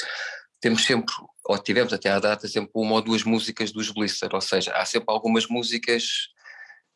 [0.60, 4.40] temos sempre, ou tivemos até à data, sempre uma ou duas músicas dos Blister, ou
[4.40, 6.28] seja, há sempre algumas músicas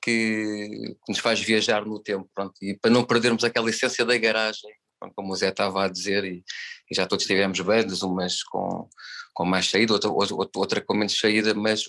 [0.02, 4.16] que, que nos faz viajar no tempo, pronto, e para não perdermos aquela essência da
[4.16, 4.70] garagem,
[5.14, 6.44] como o Zé estava a dizer, e,
[6.90, 8.88] e já todos tivemos bandas, umas com,
[9.34, 11.84] com mais saída, outra, outra, outra com menos saída, mas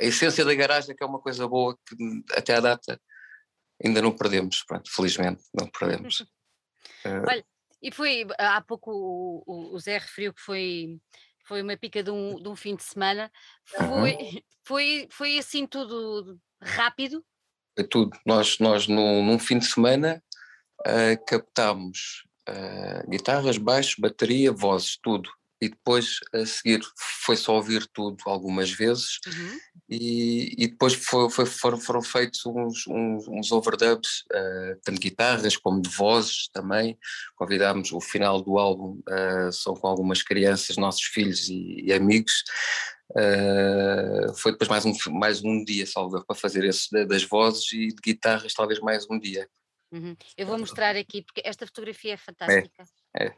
[0.00, 1.96] a essência da garagem que é uma coisa boa que
[2.36, 3.00] até à data
[3.84, 6.20] ainda não perdemos, pronto, felizmente não perdemos.
[7.04, 7.44] Uh, Olha,
[7.82, 8.90] e foi, há pouco
[9.46, 11.00] o, o, Zé referiu que foi,
[11.44, 13.30] foi uma pica de um, de um fim de semana.
[13.64, 14.40] Foi, uhum.
[14.64, 17.24] foi, foi assim tudo rápido?
[17.76, 18.16] Foi tudo.
[18.24, 20.22] Nós, nós num, num fim de semana
[20.80, 25.28] uh, captámos uh, guitarras, baixos, bateria, vozes, tudo
[25.62, 26.80] e depois a seguir
[27.24, 29.58] foi só ouvir tudo algumas vezes uhum.
[29.88, 35.08] e, e depois foi, foi, foram, foram feitos uns, uns, uns overdubs, uh, tanto de
[35.08, 36.98] guitarras como de vozes também.
[37.36, 42.42] Convidámos o final do álbum, uh, são com algumas crianças, nossos filhos e, e amigos.
[43.12, 47.86] Uh, foi depois mais um, mais um dia, salvo para fazer esse das vozes e
[47.86, 49.48] de guitarras, talvez mais um dia.
[49.92, 50.16] Uhum.
[50.36, 52.82] Eu vou mostrar aqui, porque esta fotografia é fantástica.
[52.82, 53.34] É, é.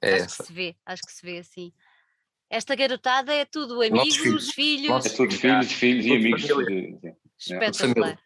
[0.00, 0.42] É acho essa.
[0.42, 1.72] que se vê, acho que se vê assim.
[2.50, 4.50] Esta garotada é tudo amigos, filhos.
[4.50, 5.06] filhos.
[5.06, 6.44] É tudo filhos, filhos e amigos.
[7.38, 8.18] Espetacular.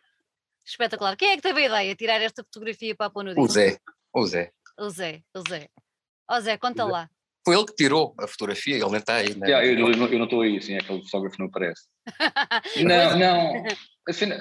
[0.64, 1.16] Espetacular.
[1.16, 3.42] Quem é que teve a ideia de tirar esta fotografia para pôr no disco?
[3.42, 3.78] O Zé.
[4.14, 4.52] O Zé.
[4.78, 5.68] O Zé, o Zé.
[6.30, 7.10] Ó Zé, conta lá.
[7.44, 9.34] Foi ele que tirou a fotografia, ele nem está aí.
[9.34, 9.48] Né?
[9.48, 11.88] Yeah, eu, eu, eu, não estou aí, assim, aquele fotógrafo não aparece.
[12.86, 13.64] não, não.
[14.08, 14.36] Assim, não.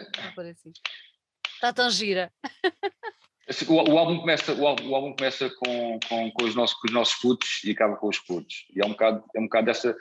[1.56, 2.32] Está tão gira.
[3.48, 6.78] Assim, o, o, álbum começa, o, álbum, o álbum começa com, com, com, os nossos,
[6.80, 8.66] com os nossos putos e acaba com os putos.
[8.76, 9.96] E é um bocado, é um bocado dessa.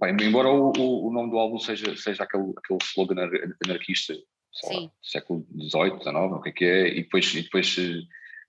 [0.00, 3.30] Bem, embora o, o, o, nome do álbum seja, seja aquele, aquele slogan
[3.64, 4.14] anarquista,
[4.64, 7.76] lá, século XVIII, XIX, o que é que é, e depois, e depois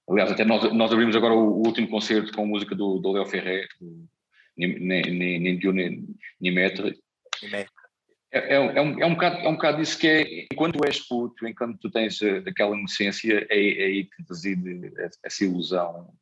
[0.10, 3.12] aliás, até nós, nós abrimos agora o, o último concerto com a música do, do
[3.12, 3.68] Léo Ferré,
[4.58, 7.00] nem, nem, nem Metre.
[8.36, 11.00] É, é, é, um, é, um bocado, é um bocado isso que é, enquanto és
[11.00, 14.91] puto, enquanto tu tens eh, aquela inocência, é, é aí que reside
[15.24, 16.13] essa ilusão.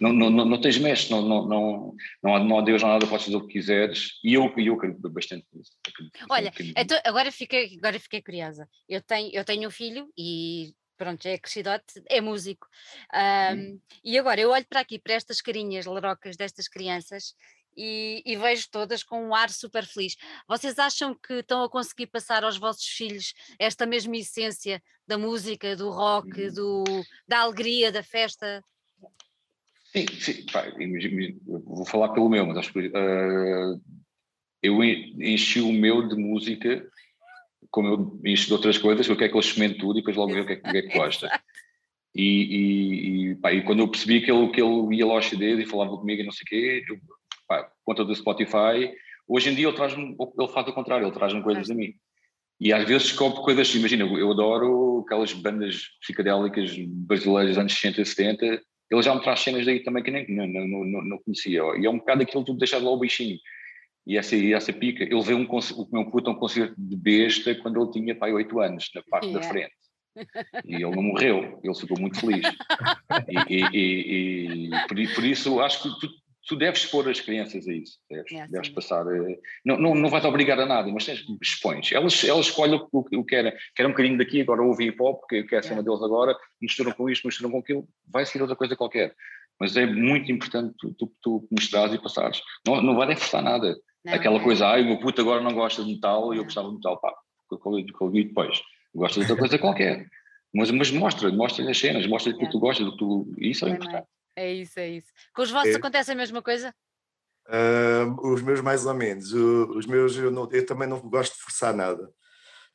[0.00, 2.88] Não, não, não, não tens mestre, não, não, não, não, há, não há Deus, não
[2.88, 5.72] há nada, podes fazer o que quiseres, e eu, eu acredito bastante nisso.
[6.30, 8.66] Olha, então, agora, fiquei, agora fiquei curiosa.
[8.88, 12.66] Eu tenho, eu tenho um filho e pronto, é crescidote, é músico.
[13.14, 13.80] Um, hum.
[14.02, 17.34] E agora eu olho para aqui, para estas carinhas larocas destas crianças
[17.78, 20.16] e, e, vejo todas com um ar super feliz.
[20.48, 25.76] Vocês acham que estão a conseguir passar aos vossos filhos esta mesma essência da música,
[25.76, 26.52] do rock, uhum.
[26.52, 26.84] do,
[27.28, 28.64] da alegria, da festa?
[29.92, 30.64] Sim, sim, pá,
[31.46, 33.80] vou falar pelo meu, mas acho que uh,
[34.60, 36.84] eu enchi o meu de música,
[37.70, 40.34] como eu enchi de outras coisas, eu quero que ele experimente tudo e depois logo
[40.34, 41.30] ver o que é, que, é que gosta.
[42.14, 45.26] E, e, e, pá, e, quando eu percebi que ele, que ele ia lá aos
[45.26, 46.98] CDs e falava comigo e não sei o quê, eu,
[47.48, 48.92] pá, conta do Spotify,
[49.26, 51.94] hoje em dia ele, traz ele faz o contrário, ele traz-me coisas a mim.
[52.60, 58.02] E às vezes descobre coisas, imagina, eu adoro aquelas bandas psicodélicas brasileiras dos anos 60
[58.02, 61.18] e 70, ele já me traz cenas daí também que nem não, não, não, não
[61.18, 61.62] conhecia.
[61.78, 63.38] E é um bocado aquilo de deixar lá o bichinho.
[64.06, 67.54] E essa, e essa pica, ele veio um, o meu puto um concerto de besta
[67.56, 69.46] quando ele tinha pai 8 anos, na parte yeah.
[69.46, 69.74] da frente.
[70.64, 72.42] E ele não morreu, ele ficou muito feliz.
[73.48, 76.12] E, e, e, e por, por, isso acho que tu,
[76.48, 80.08] tu deves expor as crianças a isso, deves, é, deves passar, eh, não, não, não
[80.08, 83.92] vais obrigar a nada, mas tens, expões, elas, elas escolhem o que querem, querem um
[83.92, 85.82] bocadinho daqui, agora ouvem hip hop, porque é a cena é.
[85.82, 89.14] deles agora, misturam com isto, misturam com aquilo, vai ser outra coisa qualquer,
[89.60, 93.76] mas é muito importante tu, tu, tu mostrares e passares, não, não vai forçar nada,
[94.02, 94.42] não, aquela é.
[94.42, 96.98] coisa, ai o meu puto agora não gosta de metal e eu gostava de metal,
[96.98, 97.12] pá,
[97.48, 97.60] que eu
[98.00, 98.58] ouvi depois,
[98.94, 100.06] gosta de outra coisa qualquer,
[100.54, 104.06] mas, mas mostra, mostra as cenas, mostra o que tu gostas, tu, isso é importante.
[104.38, 105.08] É isso, é isso.
[105.34, 105.76] Com os vossos é.
[105.76, 106.72] acontece a mesma coisa?
[107.48, 109.32] Uh, os meus mais ou menos.
[109.32, 112.04] O, os meus eu, não, eu, também não gosto de forçar nada.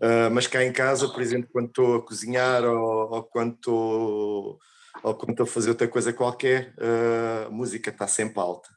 [0.01, 4.59] Uh, mas cá em casa, por exemplo, quando estou a cozinhar ou, ou quando estou
[5.01, 8.69] ou quando estou a fazer outra coisa qualquer, uh, a música está sempre alta.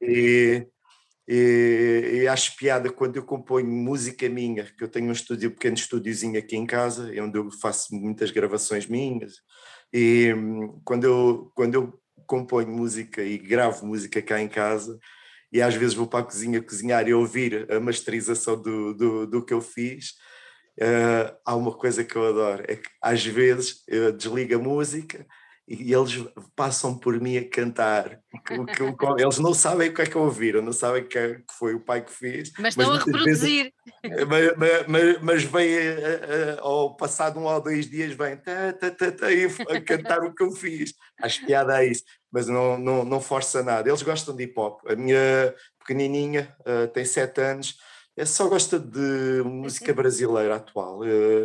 [0.00, 0.66] e,
[1.26, 5.52] e, e, acho piada quando eu componho música minha, que eu tenho um estúdio, um
[5.54, 9.36] pequeno estúdiozinho aqui em casa, onde eu faço muitas gravações minhas,
[9.92, 10.34] e
[10.84, 14.98] quando eu, quando eu componho música e gravo música cá em casa,
[15.52, 19.44] e às vezes vou para a cozinha cozinhar e ouvir a masterização do, do, do
[19.44, 20.12] que eu fiz,
[20.80, 25.26] uh, há uma coisa que eu adoro, é que às vezes eu desligo a música
[25.66, 26.24] e eles
[26.56, 28.20] passam por mim a cantar.
[29.18, 32.10] eles não sabem o que é que ouviram, não sabem que foi o pai que
[32.10, 32.52] fez.
[32.58, 33.72] Mas estão a reproduzir.
[34.02, 35.76] Vezes, mas, mas, mas, vem,
[36.58, 40.42] ao passado um ou dois dias, vem tá, tá, tá, tá, a cantar o que
[40.42, 40.94] eu fiz.
[41.22, 43.88] Acho piada a isso, mas não, não, não força nada.
[43.88, 44.80] Eles gostam de hip hop.
[44.88, 46.54] A minha pequenininha
[46.92, 47.76] tem sete anos,
[48.26, 51.00] só gosta de música brasileira atual,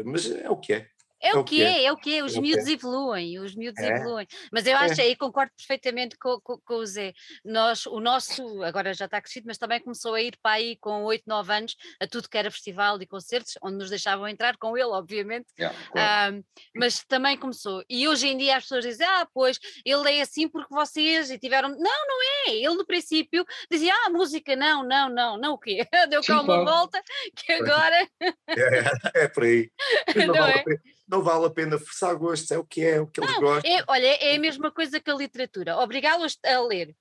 [0.06, 0.88] mas é o que é.
[1.22, 3.96] É, o que é, é o que é, os é miúdos evoluem, os miúdos é.
[3.96, 4.28] evoluem.
[4.52, 5.06] Mas eu acho, é.
[5.06, 7.14] aí concordo perfeitamente com, com, com, o Zé.
[7.44, 11.04] Nós, o nosso, agora já está crescido, mas também começou a ir para aí com
[11.04, 14.78] 8, 9 anos a tudo que era festival e concertos, onde nos deixavam entrar com
[14.78, 15.48] ele, obviamente.
[15.60, 16.46] Yeah, claro.
[16.76, 17.84] mas também começou.
[17.90, 21.38] E hoje em dia as pessoas dizem, ah, pois, ele é assim porque vocês e
[21.38, 21.70] tiveram.
[21.70, 21.78] Não,
[22.08, 22.52] não é.
[22.52, 25.88] Ele no princípio dizia, ah, música, não, não, não, não o quê?
[26.10, 27.02] Deu cá uma volta
[27.36, 28.08] que agora.
[28.50, 29.70] É, é por aí.
[30.28, 30.64] Não é?
[31.08, 33.42] Não vale a pena forçar gostos, é o que é, é o que eles não,
[33.42, 33.72] gostam.
[33.72, 36.96] É, olha, é a mesma coisa que a literatura, obrigá-los a ler.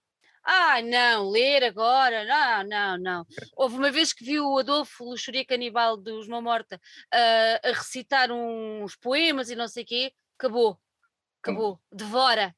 [0.48, 3.26] Ah, não, ler agora, não, não, não.
[3.56, 8.30] Houve uma vez que vi o Adolfo Luxuria Canibal dos Mão Morta uh, a recitar
[8.30, 10.78] uns poemas e não sei o quê, acabou,
[11.42, 12.54] acabou, devora,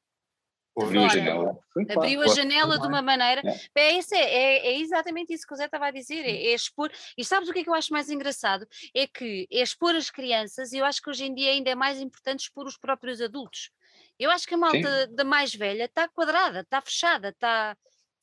[0.77, 1.59] Abriu a janela.
[1.89, 3.41] Abriu a janela de uma maneira.
[3.75, 3.81] É.
[3.81, 6.53] É, isso, é, é, é, exatamente isso que o Zé estava a dizer, é, é,
[6.53, 6.91] expor.
[7.17, 8.67] E sabes o que é que eu acho mais engraçado?
[8.95, 11.75] É que é expor as crianças, e eu acho que hoje em dia ainda é
[11.75, 13.71] mais importante expor os próprios adultos.
[14.17, 15.15] Eu acho que a malta Sim.
[15.15, 17.75] da mais velha está quadrada, está fechada, está.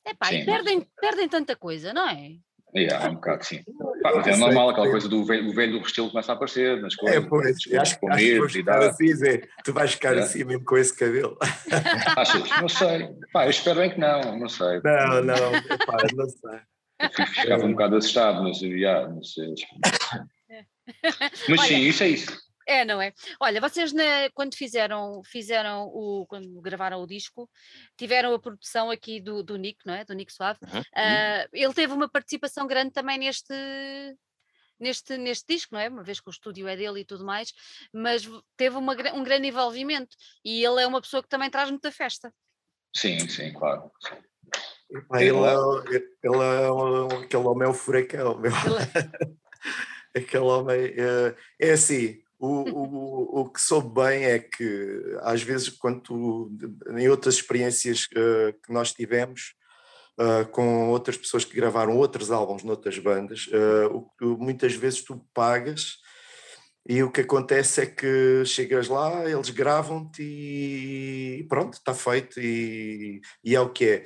[0.05, 0.87] Epá, Sim, e perdem, mas...
[0.99, 2.37] perdem tanta coisa, não é?
[2.75, 3.63] Yeah, é um bocado sim.
[4.03, 6.79] Pá, mas é normal, aquela coisa do velho, o velho do estilo começa a aparecer
[6.81, 7.23] nas é, coisas.
[7.23, 9.41] É, pois, acho, acho, que vais ficar assim, Zé.
[9.63, 10.19] Tu vais ficar é.
[10.19, 11.37] assim mesmo com esse cabelo.
[12.17, 12.61] Achas?
[12.61, 13.09] Não sei.
[13.31, 14.81] Pá, eu espero bem que não, não sei.
[14.83, 15.51] Não, não,
[15.85, 16.59] pá, não sei.
[16.99, 19.53] Eu ficava um bocado assustado, mas, yeah, não sei.
[21.49, 22.46] Mas sim, isso é isso.
[22.67, 23.13] É, não é?
[23.39, 27.49] Olha, vocês na, quando fizeram, fizeram o, quando gravaram o disco,
[27.95, 30.03] tiveram a produção aqui do, do Nick, não é?
[30.03, 30.59] Do Nick Suave.
[30.61, 30.81] Uhum.
[30.81, 33.53] Uh, ele teve uma participação grande também neste,
[34.77, 35.87] neste, neste disco, não é?
[35.87, 37.53] Uma vez que o estúdio é dele e tudo mais,
[37.93, 41.89] mas teve uma, um grande envolvimento e ele é uma pessoa que também traz muita
[41.89, 42.33] festa.
[42.93, 43.89] Sim, sim, claro.
[45.13, 48.51] ele, é, ele é um, aquele homem é o furacão, meu.
[50.13, 55.41] É aquele homem é, é assim, o, o, o que soube bem é que, às
[55.41, 56.51] vezes, quando
[56.95, 59.53] em outras experiências uh, que nós tivemos,
[60.19, 65.19] uh, com outras pessoas que gravaram outros álbuns noutras bandas, uh, o, muitas vezes tu
[65.33, 65.97] pagas
[66.89, 73.19] e o que acontece é que chegas lá, eles gravam-te e pronto, está feito e,
[73.43, 74.05] e é o que é.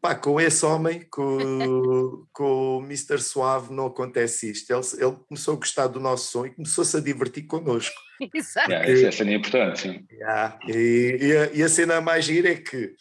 [0.00, 3.18] Pá, com esse homem, com, com o Mr.
[3.20, 4.70] Suave, não acontece isto.
[4.70, 7.94] Ele, ele, começou a gostar do nosso som e começou-se a divertir connosco.
[8.34, 8.70] Exato.
[8.70, 10.06] Yeah, essa é a cena importante, sim.
[10.10, 10.58] Yeah.
[10.66, 12.96] E, e, a, e, a, cena mais gira é que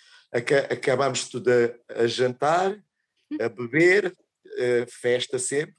[0.70, 2.78] acabámos tudo a, a jantar,
[3.40, 5.79] a beber, uh, festa sempre,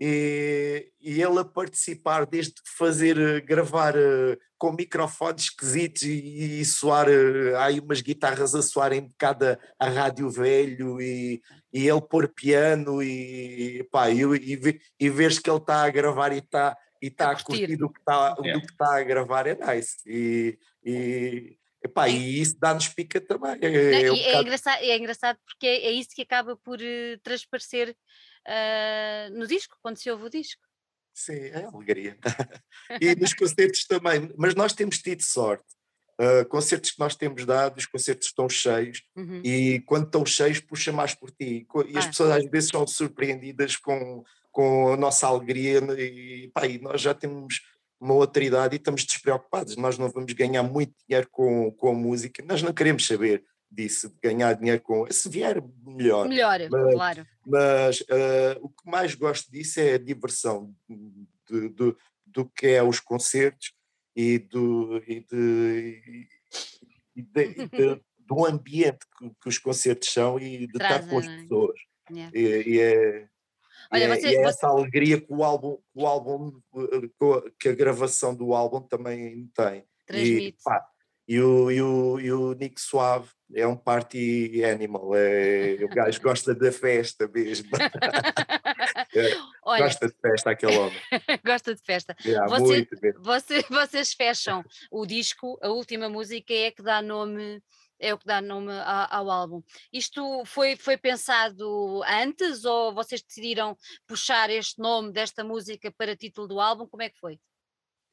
[0.00, 6.64] e, e, ele a participar desde fazer, eh, gravar uh, com microfones esquisitos e, e
[6.64, 11.88] soar, uh, há aí umas guitarras a soarem um bocado a, rádio velho e, e
[11.88, 16.38] ele pôr piano e, pá, e, e, e veres que ele está a gravar e
[16.38, 19.96] está e tá a, a curtir do que está que está a gravar é nice
[20.06, 23.56] e, e, Epá, e isso dá-nos pica também.
[23.62, 27.18] É, é, um é, engraçado, é engraçado porque é, é isso que acaba por uh,
[27.22, 27.94] transparecer
[28.46, 30.62] uh, no disco, quando se ouve o disco.
[31.14, 32.16] Sim, é alegria.
[33.00, 35.66] e nos concertos também, mas nós temos tido sorte.
[36.20, 39.40] Uh, concertos que nós temos dado, os concertos estão cheios uhum.
[39.44, 41.66] e quando estão cheios puxa mais por ti.
[41.86, 46.66] E as ah, pessoas às vezes são surpreendidas com, com a nossa alegria e, pá,
[46.66, 47.60] e nós já temos
[48.00, 49.76] uma outra idade e estamos despreocupados.
[49.76, 54.08] Nós não vamos ganhar muito dinheiro com, com a música, nós não queremos saber disso,
[54.08, 55.06] de ganhar dinheiro com.
[55.10, 56.28] Se vier, melhor.
[56.28, 57.26] Melhor, mas, claro.
[57.46, 62.82] Mas uh, o que mais gosto disso é a diversão de, de, do que é
[62.82, 63.72] os concertos
[64.14, 66.28] e do, e de,
[67.14, 67.54] e de,
[68.18, 71.80] do ambiente que, que, os concertos são e de Trazem, estar com as pessoas.
[72.10, 72.36] Yeah.
[72.36, 73.28] E, e é,
[73.90, 74.48] Olha, é, você, é você...
[74.48, 76.60] essa alegria que o álbum, o álbum,
[77.58, 79.84] que a gravação do álbum também tem.
[80.06, 80.46] Transmite.
[80.46, 80.86] E, pá,
[81.28, 86.20] e o, e, o, e o Nick Suave é um party animal, é, o gajo
[86.22, 87.68] gosta da festa mesmo.
[89.14, 90.98] é, Olha, gosta de festa aquele homem.
[91.44, 92.16] gosta de festa.
[92.24, 92.88] Yeah, Você,
[93.18, 97.62] você, vocês fecham o disco, a última música é que dá nome
[98.00, 99.62] é o que dá nome ao, ao, álbum.
[99.92, 106.46] Isto foi, foi pensado antes ou vocês decidiram puxar este nome desta música para título
[106.46, 106.86] do álbum?
[106.86, 107.40] Como é que foi?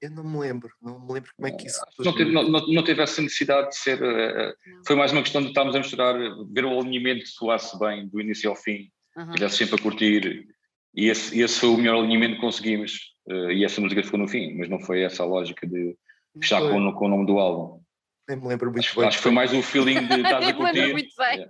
[0.06, 1.82] Eu não me lembro, não me lembro como é que isso.
[1.98, 4.00] Não teve, não, não teve essa necessidade de ser.
[4.00, 4.54] Uh,
[4.86, 6.16] foi mais uma questão de estarmos a misturar,
[6.52, 9.34] ver o alinhamento que soasse bem do início ao fim, uhum.
[9.34, 10.48] e sempre a curtir.
[10.94, 13.16] E esse, esse foi o melhor alinhamento que conseguimos.
[13.28, 15.98] Uh, e essa música ficou no fim, mas não foi essa a lógica de
[16.40, 17.82] fechar com, com o nome do álbum.
[18.30, 19.08] Nem me lembro muito acho, bem.
[19.08, 20.80] Acho que foi mais o feeling de estar a curtir.
[20.80, 21.50] lembro muito bem.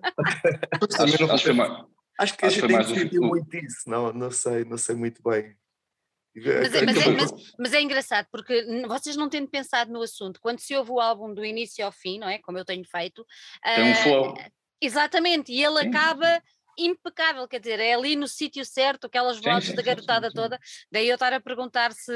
[0.99, 1.83] acho, acho, mais,
[2.19, 5.55] acho que a gente tem sentido muito isso, não, não sei, não sei muito bem.
[6.36, 10.39] Mas é, mas, é, mas, mas é, engraçado porque vocês não tendo pensado no assunto,
[10.41, 12.39] quando se ouve o álbum do início ao fim, não é?
[12.39, 13.26] Como eu tenho feito,
[13.63, 14.34] tem um uh, flow.
[14.82, 15.88] Exatamente, e ele Sim.
[15.88, 16.41] acaba
[16.78, 20.60] impecável, quer dizer, é ali no sítio certo, aquelas vozes da garotada sim, sim, toda,
[20.91, 22.12] daí eu estar a perguntar se...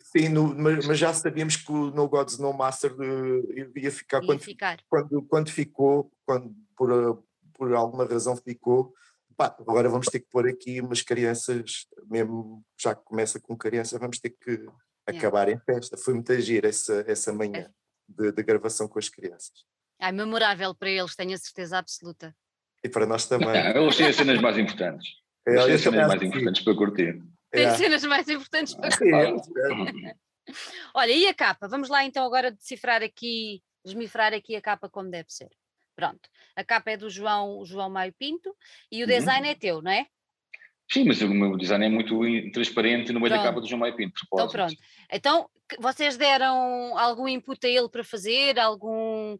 [0.00, 4.20] Sim, no, mas, mas, já sabíamos que o No Gods No Master eh, ia ficar,
[4.20, 4.78] ia quando, ficar.
[4.88, 7.16] Quando, quando ficou, quando por, eh,
[7.54, 8.92] por alguma razão ficou,
[9.36, 13.98] pá, agora vamos ter que pôr aqui umas crianças, mesmo já que começa com criança,
[13.98, 14.66] vamos ter que
[15.06, 15.96] acabar em festa.
[15.96, 17.70] Foi muito agir essa, essa manhã é.
[18.08, 19.64] de, de gravação com as crianças.
[20.00, 22.34] É memorável para eles, tenho a certeza absoluta.
[22.82, 23.48] E para nós também.
[23.48, 25.08] Não, eu achei as cenas mais importantes.
[25.46, 27.22] É, as cenas mais importantes para curtir.
[27.50, 27.74] Tem é.
[27.76, 30.06] cenas mais importantes para curtir.
[30.06, 30.14] É.
[30.94, 31.68] Olha, e a capa?
[31.68, 35.48] Vamos lá então agora decifrar aqui, desmifrar aqui a capa como deve ser.
[35.94, 36.28] Pronto.
[36.56, 38.54] A capa é do João, João Maio Pinto
[38.90, 39.12] e o uhum.
[39.12, 39.52] design uhum.
[39.52, 40.06] é teu, não é?
[40.90, 42.20] Sim, mas o meu design é muito
[42.52, 43.42] transparente no meio pronto.
[43.42, 44.20] da capa do João Maio Pinto.
[44.26, 44.74] Então pronto.
[45.10, 49.38] Então vocês deram algum input a ele para fazer, algum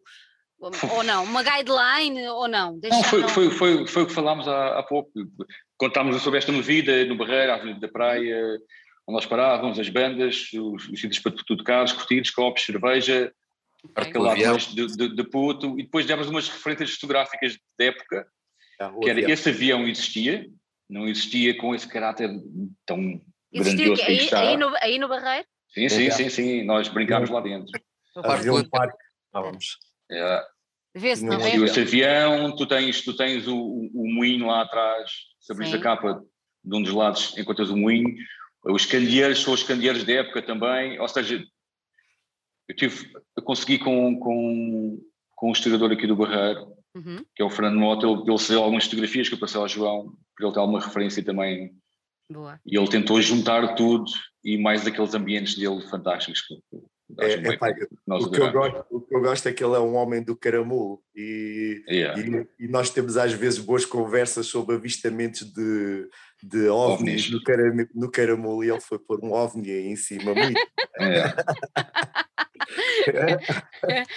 [0.58, 1.24] ou não?
[1.24, 2.78] Uma guideline ou não?
[2.82, 5.10] não foi, foi, foi, foi o que falámos há, há pouco.
[5.76, 8.58] Contámos sobre esta movida no Barreira, à da Praia,
[9.06, 13.32] onde nós parávamos, as bandas, os, os sítios para tudo caros, curtidos, copos, cerveja,
[13.96, 14.56] okay.
[14.74, 18.26] de, de, de, puto, e depois demos umas referências fotográficas da época,
[18.80, 20.48] ah, que era, esse avião existia,
[20.88, 22.30] não existia com esse caráter
[22.86, 23.20] tão
[23.52, 24.40] existia grandioso que, aí, está.
[24.40, 25.46] Aí no, aí no Barreiro?
[25.68, 27.70] Sim, sim, sim, sim, nós brincámos lá dentro.
[28.16, 29.78] Havia um parque, estávamos.
[30.10, 30.44] É.
[30.96, 31.56] Vê-se, não é?
[31.56, 36.22] Esse avião, tu tens, tu tens o, o, o moinho lá atrás, se a capa
[36.64, 38.14] de um dos lados, encontras o moinho.
[38.64, 41.44] Os candeeiros são os candeeiros da época também, ou seja,
[42.68, 45.00] eu tive, eu consegui com, com,
[45.34, 47.24] com um historiador aqui do Barreiro, uhum.
[47.34, 50.14] que é o Fernando Mota, ele, ele fez algumas fotografias que eu passei ao João,
[50.36, 51.74] para ele ter alguma referência também.
[52.30, 52.58] Boa.
[52.64, 54.04] E ele tentou juntar tudo
[54.42, 56.42] e mais aqueles ambientes dele fantásticos
[57.20, 57.68] é, é, pá,
[58.08, 60.34] o, que eu gosto, o que eu gosto é que ele é um homem do
[60.34, 62.18] caramulo e, yeah.
[62.18, 66.08] e, e, nós temos às vezes boas conversas sobre avistamentos de,
[66.42, 67.30] de ovnis, ovnis.
[67.30, 70.34] No, caram, no caramulo e ele foi pôr um ovni aí em cima.
[70.34, 70.60] Muito.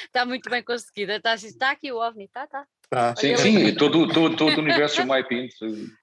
[0.06, 1.16] Está muito bem conseguida.
[1.16, 2.66] Está, está aqui o ovni, está, está.
[2.92, 5.54] Ah, sim, sim, todo, todo, todo o universo do MyPink.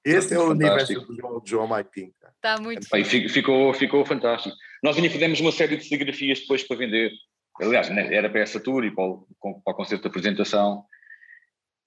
[0.05, 2.13] Esse é o universo do João, João MyPink.
[2.37, 4.55] Está muito Bem, ficou, ficou fantástico.
[4.83, 7.11] Nós ainda fizemos uma série de fotografias depois para vender.
[7.61, 10.85] Aliás, né, era para essa tour e para o, para o concerto de apresentação.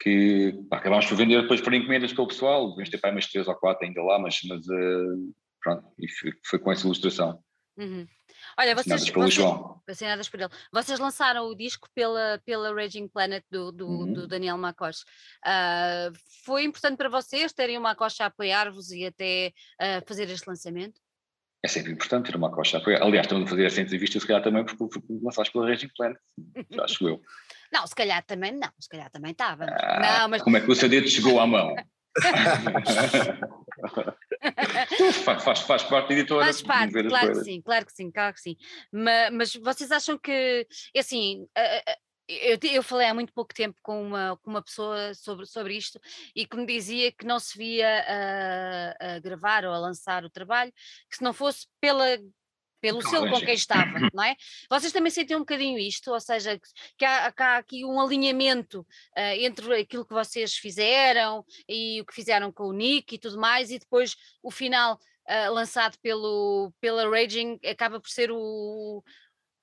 [0.01, 3.47] que pá, acabámos por vender depois por encomendas pelo pessoal, devemos ter para umas três
[3.47, 7.39] ou quatro ainda lá, mas, mas uh, pronto, e foi, foi, com essa ilustração.
[7.77, 8.07] Uhum.
[8.59, 9.81] Olha, vocês, pelo vocês, João.
[9.87, 10.49] assinadas por ele.
[10.71, 14.13] Vocês lançaram o disco pela, pela Raging Planet do, do, uhum.
[14.13, 15.01] do Daniel Macos.
[15.45, 16.11] Uh,
[16.43, 20.99] foi importante para vocês terem o Macos a apoiar-vos e até uh, fazer este lançamento?
[21.63, 23.01] É sempre importante ter uma coxa apoiar.
[23.03, 26.17] Aliás, estamos a fazer essa entrevista, se calhar também, porque lançaste pela Raging Planet,
[26.81, 27.21] acho eu.
[27.71, 29.65] Não, se calhar também não, se calhar também estava.
[29.65, 30.41] Ah, não, mas...
[30.41, 31.75] Como é que o CD chegou à mão?
[35.23, 36.45] Faz, faz, faz parte da editora.
[36.45, 38.55] Faz parte, claro que sim, claro que sim, claro que sim.
[38.91, 41.47] Mas, mas vocês acham que, é assim,
[42.27, 45.99] eu, eu falei há muito pouco tempo com uma, com uma pessoa sobre, sobre isto
[46.35, 50.29] e que me dizia que não se via a, a gravar ou a lançar o
[50.29, 50.73] trabalho,
[51.09, 52.17] que se não fosse pela
[52.81, 54.35] pelo selo com quem estava, não é?
[54.69, 56.59] Vocês também sentem um bocadinho isto, ou seja,
[56.97, 62.05] que há, que há aqui um alinhamento uh, entre aquilo que vocês fizeram e o
[62.05, 66.71] que fizeram com o Nick e tudo mais, e depois o final uh, lançado pelo,
[66.79, 69.03] pela Raging acaba por ser o,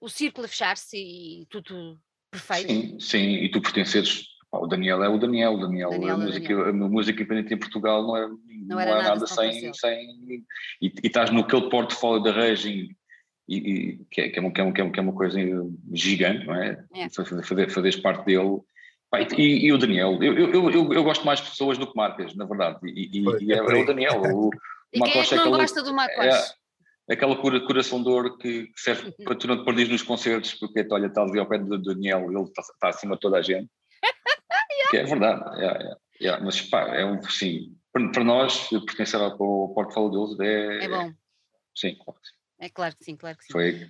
[0.01, 1.99] o círculo a fechar-se e tudo
[2.31, 2.69] perfeito.
[2.69, 6.25] Sim, sim, e tu pertences o Daniel é o Daniel, o Daniel, Daniel a, é
[6.25, 6.85] música, Daniel.
[6.85, 10.45] a música independente em Portugal não é, não, não é nada, nada sem, sem
[10.81, 12.89] e, e, estás naquele portfólio da Raging
[13.49, 15.39] e, e que, é, que, é uma, que, é uma, que é uma coisa
[15.93, 16.85] gigante, não é?
[16.95, 17.09] é.
[17.11, 18.61] Fazer, fazer parte dele.
[19.37, 22.35] E, e, o Daniel, eu, eu, eu, eu, gosto mais de pessoas do que marcas,
[22.35, 24.21] na verdade, e, e é, é, o Daniel.
[24.21, 24.51] O,
[24.93, 26.25] e quem é que não gosta do Marcos?
[26.25, 30.55] É, aquela cura, coração de ouro que serve para tu não te perderes nos concertos,
[30.55, 33.43] porque olha, está ali ao pé do Daniel, ele está, está acima de toda a
[33.43, 33.69] gente.
[34.03, 34.91] yeah.
[34.91, 36.45] Que é verdade, yeah, yeah, yeah.
[36.45, 40.85] mas pá, é um, sim, para, para nós, pertencer ao, ao portfólio deles é.
[40.85, 41.13] É bom.
[41.77, 42.44] Sim, claro que sim.
[42.59, 43.53] É claro que sim, claro que sim.
[43.53, 43.89] Foi.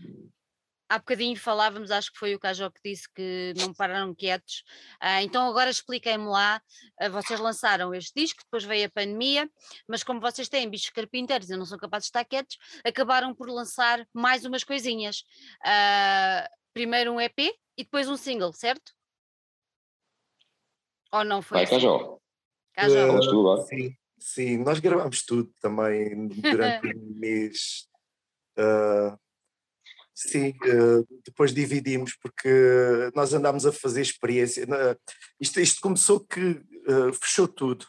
[0.89, 4.63] Há bocadinho falávamos, acho que foi o Cajó que disse que não pararam quietos.
[5.01, 6.63] Ah, então agora expliquem-me lá,
[7.01, 9.51] ah, vocês lançaram este disco, depois veio a pandemia,
[9.89, 13.49] mas como vocês têm bichos carpinteiros e não são capazes de estar quietos, acabaram por
[13.49, 15.25] lançar mais umas coisinhas.
[15.65, 17.39] Ah, primeiro um EP
[17.79, 18.93] e depois um single, certo?
[21.13, 21.57] Ou não foi?
[21.57, 21.75] Vai, assim?
[21.75, 22.19] Cajó.
[22.75, 23.19] Cajó.
[23.19, 27.89] Uh, sim, sim, nós gravámos tudo também durante o mês
[28.59, 29.19] Uh,
[30.15, 32.49] sim, uh, depois dividimos porque
[33.15, 34.65] nós andámos a fazer experiência.
[34.65, 34.99] Uh,
[35.41, 36.63] isto, isto começou que
[37.21, 37.87] fechou tudo.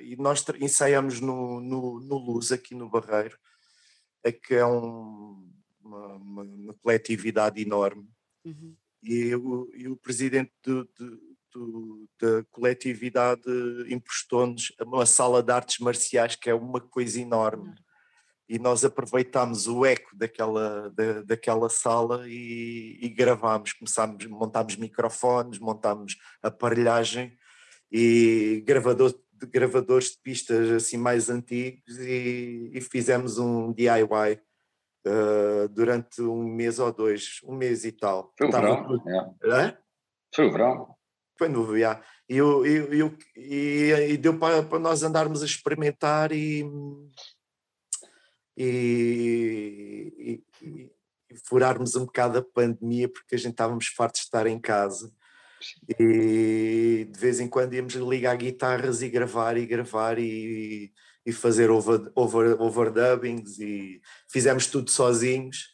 [0.00, 3.36] E nós ensaiamos no, no, no, Luz, aqui no Barreiro,
[4.22, 5.50] é que é um,
[5.82, 8.08] uma, uma, uma, coletividade enorme.
[8.44, 8.76] Uhum.
[9.02, 10.88] E, o, e o presidente do,
[11.52, 13.42] do, da coletividade
[13.88, 17.74] emprestou-nos uma sala de artes marciais que é uma coisa enorme.
[18.48, 25.58] E nós aproveitámos o eco daquela, da, daquela sala e, e gravámos, começámos, montámos microfones,
[25.58, 27.36] montámos aparelhagem
[27.92, 29.14] e gravador,
[29.46, 34.40] gravadores de pistas assim mais antigos e, e fizemos um DIY uh,
[35.04, 38.32] eh, durante um mês ou dois, um mês e tal.
[38.36, 39.02] Foi o verão,
[39.44, 39.76] é.
[40.34, 40.94] Foi o verão.
[41.38, 42.00] Foi no verão.
[42.28, 42.38] E,
[43.36, 46.64] e, e deu para, para nós andarmos a experimentar e
[48.58, 50.90] e, e, e,
[51.44, 55.12] furarmos um bocado a pandemia porque a gente estávamos fartos de estar em casa.
[55.98, 60.92] E de vez em quando íamos ligar guitarras e gravar e gravar e,
[61.24, 65.68] e fazer over, over, overdubbings e fizemos tudo sozinhos.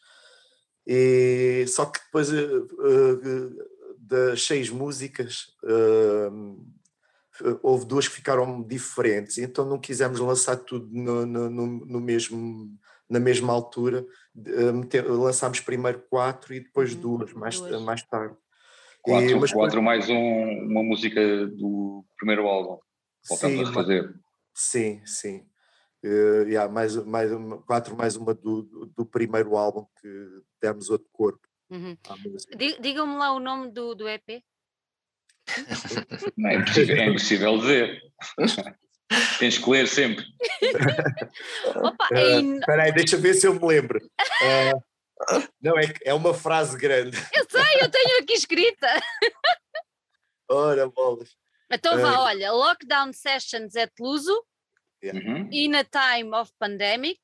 [0.87, 3.57] E só que depois uh, uh,
[3.99, 6.74] das seis músicas uh,
[7.63, 12.71] houve duas que ficaram diferentes, então não quisemos lançar tudo no, no, no mesmo,
[13.09, 17.83] na mesma altura, meter, lançámos primeiro quatro e depois uhum, duas, mais, duas.
[17.83, 18.37] mais tarde.
[19.03, 22.79] Quatro, e, mas, quatro mais um, uma música do primeiro álbum,
[23.29, 24.15] voltamos sim, a fazer.
[24.55, 25.47] Sim, sim.
[26.05, 27.31] Uh, yeah, mais, mais,
[27.67, 28.63] quatro mais uma do,
[28.95, 31.49] do primeiro álbum que demos outro corpo.
[31.71, 31.97] Uhum.
[32.81, 34.45] Digam-me lá o nome do, do EP.
[36.37, 38.03] Não, é, impossível, é impossível dizer.
[39.39, 40.25] Tens que ler sempre.
[41.77, 42.59] Opa, é in...
[42.59, 43.99] uh, aí, deixa ver se eu me lembro.
[43.99, 47.17] Uh, não, é, é uma frase grande.
[47.35, 48.89] Eu sei, eu tenho aqui escrita.
[50.51, 51.37] Ora, bolas.
[51.71, 54.45] Então vá, uh, olha, Lockdown Sessions at Luso,
[55.03, 55.19] yeah.
[55.19, 55.49] Uhum.
[55.51, 57.21] In a Time of Pandemic,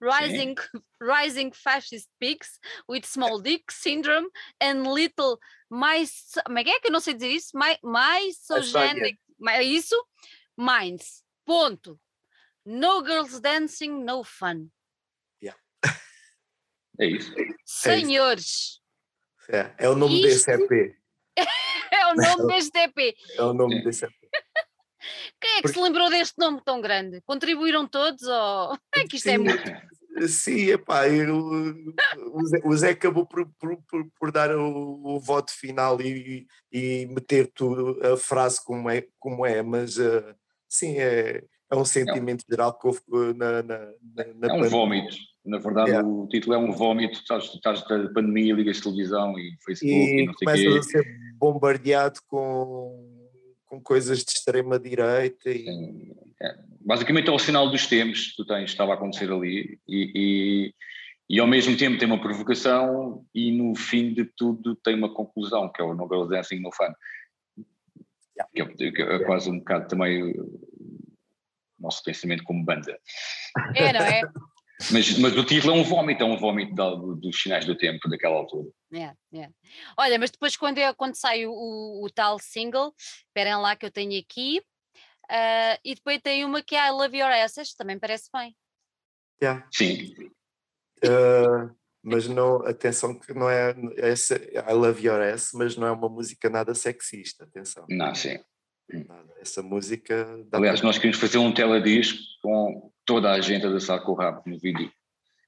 [0.00, 0.56] Rising,
[1.00, 4.28] rising Fascist Peaks with Small Dick Syndrome
[4.60, 6.32] and Little mais.
[6.44, 7.56] Como é que é que eu não sei dizer isso?
[7.56, 7.78] Mais,
[8.50, 9.18] misogenic.
[9.48, 9.94] É isso?
[10.56, 11.22] Minds.
[11.44, 11.98] Ponto.
[12.64, 14.68] No girls dancing, no fun.
[15.42, 15.58] Yeah.
[17.00, 17.32] É isso.
[17.64, 18.80] Senhores.
[19.48, 20.96] É, é o nome isto, desse EP.
[21.90, 23.16] é o nome deste EP.
[23.36, 24.12] É o nome deste EP.
[25.40, 25.78] Quem é que Porque...
[25.78, 27.22] se lembrou deste nome tão grande?
[27.22, 29.36] Contribuíram todos ou é que isto é Sim.
[29.36, 29.97] é muito?
[30.26, 31.36] Sim, epá, eu,
[32.32, 36.46] o, Zé, o Zé acabou por, por, por, por dar o, o, voto final e,
[36.72, 40.34] e meter tudo, a frase como é, como é mas uh,
[40.68, 42.52] sim, é, é um sentimento é.
[42.52, 43.00] geral que houve
[43.36, 43.78] na, na,
[44.34, 46.02] na, É um vómito, na verdade é.
[46.02, 50.26] o título é um vómito, estás, estás da pandemia, ligas televisão e Facebook e, e
[50.26, 51.06] não sei começas a ser
[51.38, 53.18] bombardeado com
[53.68, 55.68] com coisas de extrema direita e...
[55.68, 56.27] é.
[56.80, 60.74] Basicamente é o sinal dos tempos que tu tens, estava a acontecer ali e, e,
[61.28, 65.70] e, ao mesmo tempo tem uma provocação e no fim de tudo tem uma conclusão
[65.72, 66.92] que é o No Girls Dancing No Fun
[68.54, 70.60] que é, que é quase um bocado também o
[71.78, 72.96] nosso pensamento como banda
[73.74, 74.22] é, não é?
[74.92, 78.08] Mas, mas o título é um vómito, é um vómito da, dos finais do tempo,
[78.08, 78.68] daquela altura.
[78.92, 79.52] Yeah, yeah.
[79.96, 82.94] Olha, mas depois quando, é, quando sai o, o, o tal single,
[83.26, 84.62] esperem lá que eu tenho aqui,
[85.30, 88.56] uh, e depois tem uma que é I Love Your Asses, também parece bem.
[89.42, 89.66] Yeah.
[89.72, 90.14] Sim.
[91.04, 95.92] Uh, mas não, atenção que não é essa, I Love Your Ass, mas não é
[95.92, 97.84] uma música nada sexista, atenção.
[97.88, 98.38] Não, sim.
[99.40, 100.26] Essa música.
[100.50, 104.42] Aliás, nós queríamos fazer um teledisco com toda a gente a dançar com o rabo
[104.46, 104.90] no vídeo.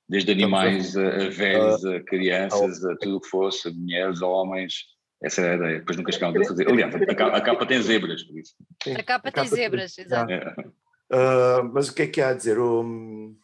[0.06, 4.26] Desde animais a, a velhos, a crianças, a tudo o que fosse, a mulheres, a
[4.26, 4.74] homens.
[5.22, 5.78] Essa era a ideia.
[5.80, 6.68] Depois nunca chegámos a fazer.
[6.68, 8.54] Aliás, a capa, a capa tem zebras, por isso.
[8.82, 10.04] Sim, a capa, a tem zebras, tem...
[10.04, 10.32] exato.
[10.32, 10.54] É.
[11.12, 12.58] Uh, mas o que é que há a dizer?
[12.58, 13.36] Um...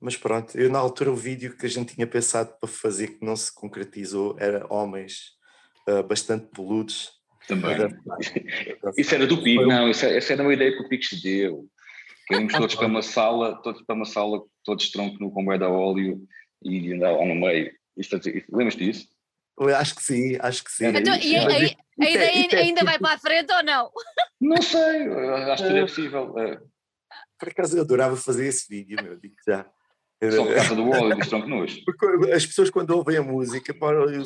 [0.00, 3.24] Mas pronto, eu na altura o vídeo que a gente tinha pensado para fazer que
[3.24, 5.32] não se concretizou era homens
[5.86, 7.10] uh, bastante peludos
[7.46, 7.76] também.
[8.96, 11.68] Isso era do Pico, não, isso, essa era uma ideia que o Pico se deu.
[12.26, 16.22] Queremos todos para uma sala, todos para uma sala, todos tronco no comboio da óleo
[16.62, 17.70] e andar lá no meio.
[18.50, 19.08] Lembras disso?
[19.76, 20.86] Acho que sim, acho que sim.
[20.86, 23.90] Então, e a, a, a é- ideia é, ainda vai para a frente ou não?
[24.40, 25.06] Não sei,
[25.52, 26.38] acho que é possível.
[26.38, 26.60] É.
[27.38, 29.66] Por acaso eu adorava fazer esse vídeo, meu, digo já.
[30.30, 33.74] Só por causa do óleo dos troncos Porque as pessoas quando ouvem a música,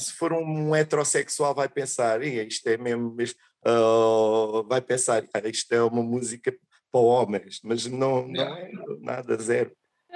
[0.01, 5.73] se for um heterossexual vai pensar, isto é mesmo, isto, uh, vai pensar, ah, isto
[5.73, 6.53] é uma música
[6.91, 8.71] para homens, mas não, não é
[9.01, 9.71] nada, zero.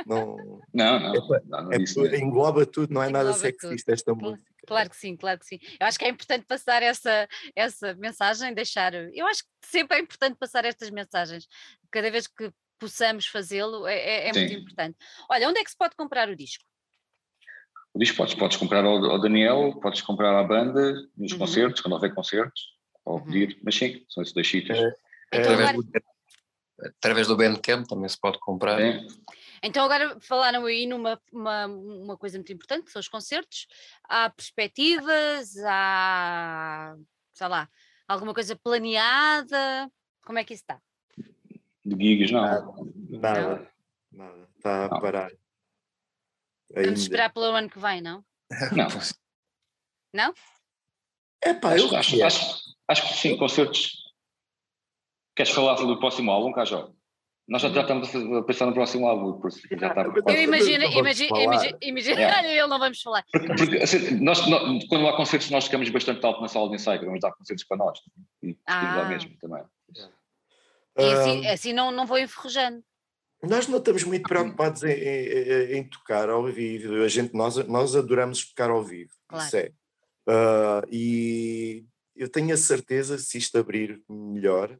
[0.07, 0.37] Não,
[0.73, 3.95] não, não, é, não, é, engloba tudo, não é engloba nada sexista tudo.
[3.95, 4.58] esta música.
[4.69, 5.59] Claro que sim, claro que sim.
[5.81, 8.95] Eu acho que é importante passar essa, essa mensagem, deixar.
[8.95, 11.49] Eu acho que sempre é importante passar estas mensagens.
[11.91, 14.97] Cada vez que possamos fazê-lo é, é, é muito importante.
[15.31, 16.65] Olha, onde é que se pode comprar o disco?
[17.95, 21.39] O disco podes, podes comprar ao, ao Daniel, podes comprar à banda, nos uhum.
[21.39, 22.61] concertos, quando houver concertos,
[23.05, 23.25] ou uhum.
[23.25, 24.79] pedir, mas sim, são esses dois sítios.
[24.79, 24.93] É,
[25.33, 25.93] então, através, do,
[26.99, 28.79] através do Bandcamp também se pode comprar.
[28.81, 29.01] É.
[29.63, 33.67] Então agora falaram aí numa uma, uma coisa muito importante, que são os concertos.
[34.05, 36.97] Há perspectivas, há,
[37.33, 37.69] sei lá,
[38.07, 39.91] alguma coisa planeada?
[40.25, 40.81] Como é que isso está?
[41.89, 42.43] de gigs, não.
[43.09, 43.71] Nada,
[44.13, 44.49] nada.
[44.57, 45.31] Está a parar.
[46.75, 48.25] Vamos esperar pelo ano que vem, não?
[48.77, 48.89] Não.
[50.11, 50.33] Não?
[51.43, 53.93] É pá, eu acho, acho, acho, acho, que sim, concertos.
[55.37, 56.91] Queres falar do próximo álbum, Cajó?
[57.49, 60.85] Nós já, já estamos a pensar no próximo álbum, por isso já está Eu imagino,
[61.81, 62.59] imagino, é.
[62.59, 63.25] ele não vamos falar.
[63.33, 66.75] Porque, porque assim, nós, nós, quando há concertos, nós ficamos bastante alto na sala de
[66.75, 67.99] ensaio, vamos dar concertos para nós.
[68.43, 68.99] E ah.
[68.99, 69.63] lá mesmo também.
[70.99, 72.85] E assim, assim não, não vou enferrujando.
[73.43, 77.03] Nós não estamos muito preocupados em, em, em, tocar ao vivo.
[77.03, 79.13] A gente, nós, nós adoramos tocar ao vivo.
[79.27, 79.47] Claro.
[79.47, 79.71] Isso é.
[80.29, 84.77] Uh, e eu tenho a certeza, se isto abrir melhor,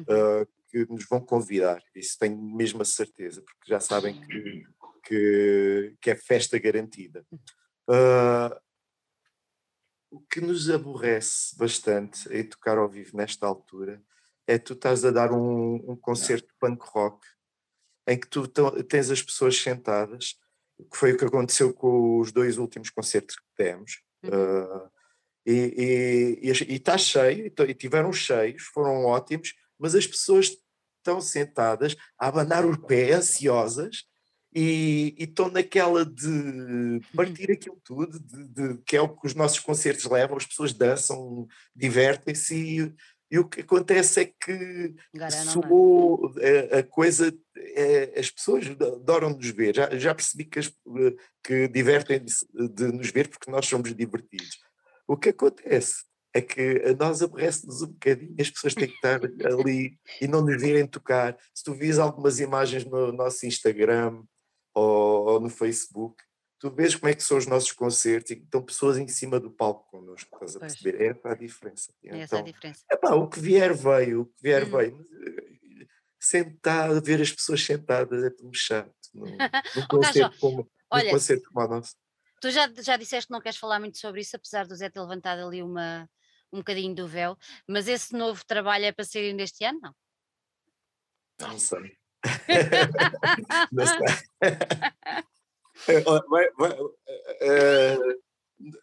[0.00, 0.48] uh,
[0.86, 1.82] que nos vão convidar.
[1.94, 4.64] Isso tenho mesmo a certeza, porque já sabem que,
[5.04, 7.24] que, que é festa garantida.
[7.88, 8.54] Uh,
[10.10, 14.02] o que nos aborrece bastante em tocar ao vivo nesta altura
[14.46, 17.26] é tu estás a dar um, um concerto de punk rock
[18.06, 18.48] em que tu
[18.84, 20.38] tens as pessoas sentadas,
[20.90, 24.02] que foi o que aconteceu com os dois últimos concertos que demos.
[24.24, 24.84] Uhum.
[24.84, 24.90] Uh,
[25.50, 30.56] e, está cheio, e tiveram cheios, foram ótimos, mas as pessoas
[31.08, 34.04] estão sentadas a abanar o pé, ansiosas,
[34.54, 39.34] e, e estão naquela de partir aquilo tudo, de, de, que é o que os
[39.34, 42.94] nossos concertos levam, as pessoas dançam, divertem-se e
[43.30, 44.94] e o que acontece é que
[45.52, 46.32] soou
[46.72, 49.76] a, a, coisa, é, as pessoas adoram nos ver.
[49.76, 50.72] Já, já percebi que, as,
[51.44, 54.58] que divertem-se de nos ver porque nós somos divertidos.
[55.06, 59.20] O que acontece é que a nós aborrece-nos um bocadinho, as pessoas têm que estar
[59.46, 61.36] ali e não nos virem tocar.
[61.54, 64.22] Se tu vis algumas imagens no nosso Instagram
[64.74, 66.22] ou, ou no Facebook,
[66.58, 69.50] tu vês como é que são os nossos concertos e estão pessoas em cima do
[69.50, 71.00] palco connosco, estás a perceber?
[71.00, 71.92] É essa a diferença.
[72.04, 72.84] É essa a diferença.
[72.90, 74.70] Epá, o que vier veio, o que vier hum.
[74.70, 75.06] veio.
[75.26, 75.86] Eh,
[76.20, 78.92] sentar, ver as pessoas sentadas é tão chato.
[79.14, 81.94] Num, num concerto, como, olha, concerto como o nosso.
[82.40, 85.00] Tu já, já disseste que não queres falar muito sobre isso, apesar do Zé ter
[85.00, 86.08] levantado ali uma,
[86.52, 87.36] um bocadinho do véu,
[87.66, 89.94] mas esse novo trabalho é para sair ainda este ano, não?
[91.40, 91.96] Não sei.
[93.72, 93.98] não sei.
[97.40, 97.96] É,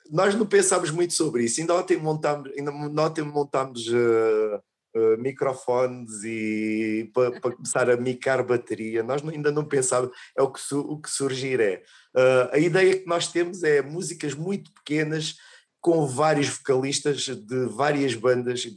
[0.10, 1.60] nós não pensámos muito sobre isso.
[1.60, 4.64] Ainda ontem montámos, ainda ontem montámos uh,
[4.95, 9.03] uh, microfones e para, para começar a micar bateria.
[9.03, 10.15] Nós ainda não pensávamos.
[10.37, 11.83] É o que, o que surgir é.
[12.15, 15.35] Uh, a ideia que nós temos é músicas muito pequenas
[15.81, 18.73] com vários vocalistas de várias bandas que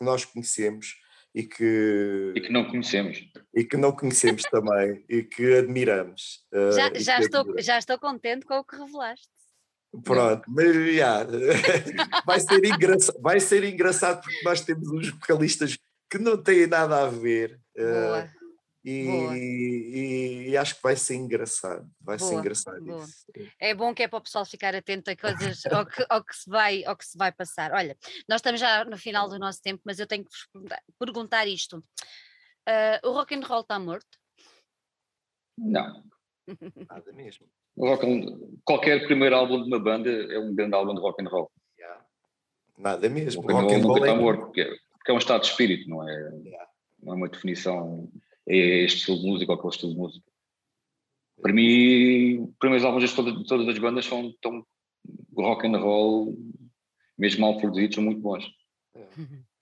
[0.00, 0.94] nós conhecemos
[1.34, 6.88] e que e que não conhecemos e que não conhecemos também e que admiramos já,
[6.88, 7.66] uh, já estou admiramos.
[7.66, 9.33] já estou contente com o que revelaste
[10.02, 11.24] pronto mas yeah,
[12.24, 15.78] vai ser engraçado vai ser engraçado porque nós temos uns vocalistas
[16.10, 18.28] que não têm nada a ver uh,
[18.84, 23.02] e, e, acho que vai ser engraçado, vai boa, ser engraçado boa.
[23.02, 23.24] isso.
[23.58, 26.36] É bom que é para o pessoal ficar atento a coisas ao, que, ao, que
[26.36, 27.72] se vai, ao que se vai passar.
[27.72, 27.96] Olha,
[28.28, 31.78] nós estamos já no final do nosso tempo, mas eu tenho que vos perguntar isto.
[32.68, 34.18] Uh, o rock and roll está morto?
[35.58, 36.04] Não.
[36.88, 37.48] Nada mesmo.
[37.76, 38.06] Rock
[38.64, 41.50] qualquer primeiro álbum de uma banda é um grande álbum de rock and roll.
[41.78, 42.04] Yeah.
[42.78, 43.42] Nada mesmo.
[43.42, 45.40] O rock, rock and roll nunca está é morto, porque é, porque é um estado
[45.42, 46.14] de espírito, não é,
[46.44, 46.68] yeah.
[47.02, 48.08] não é uma definição
[48.46, 50.26] é este estilo de música ou aquele estilo de música.
[51.40, 54.64] Para mim, os primeiros álbuns de todas, todas as bandas são tão
[55.36, 56.36] rock and roll,
[57.18, 58.44] mesmo mal produzidos, são muito bons.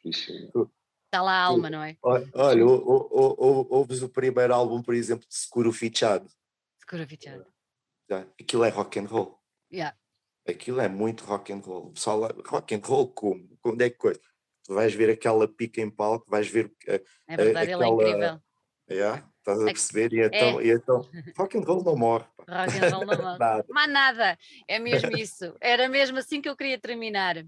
[0.05, 0.33] Isso,
[1.07, 1.97] Está lá a alma, não é?
[2.03, 6.27] Olha, ouves o primeiro álbum, por exemplo, de Seguro Fichado.
[6.79, 7.52] Seguro Fichado.
[8.41, 9.39] Aquilo é rock and roll.
[9.73, 9.97] Yeah.
[10.49, 11.87] Aquilo é muito rock and roll.
[11.87, 13.49] O pessoal, rock and roll como?
[13.65, 14.21] Onde é que coisa?
[14.65, 16.73] Tu vais ver aquela pica em palco, vais ver.
[16.87, 18.43] É verdade, aquela, ele é incrível
[18.91, 20.13] Yeah, estás a perceber?
[20.13, 20.65] E então, é.
[20.65, 22.27] e então rock and roll não morre.
[22.39, 23.39] Rock and roll não morre.
[23.39, 23.65] nada.
[23.69, 24.39] Mas nada,
[24.69, 25.57] é mesmo isso.
[25.61, 27.45] Era mesmo assim que eu queria terminar.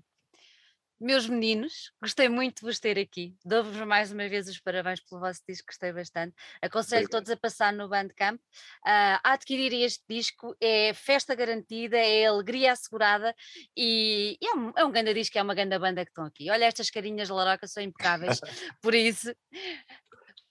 [1.00, 3.34] Meus meninos, gostei muito de vos ter aqui.
[3.44, 6.34] Dou-vos mais uma vez os parabéns pelo vosso disco, gostei bastante.
[6.62, 8.38] Aconselho todos a passar no Bandcamp.
[8.38, 13.34] Uh, a adquirir este disco é festa garantida, é alegria assegurada
[13.76, 16.50] e, e é, um, é um grande disco, é uma grande banda que estão aqui.
[16.50, 18.40] Olha, estas carinhas de Laroca são impecáveis,
[18.80, 19.34] por isso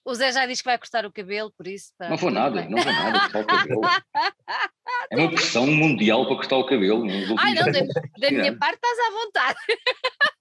[0.06, 1.94] o Zé já diz que vai cortar o cabelo, por isso.
[1.98, 3.82] Tá não vou nada, não vou nada cortar o cabelo.
[5.12, 7.06] é uma pressão mundial para cortar o cabelo.
[7.39, 7.80] Ai, não, da,
[8.20, 9.60] da minha parte estás à vontade.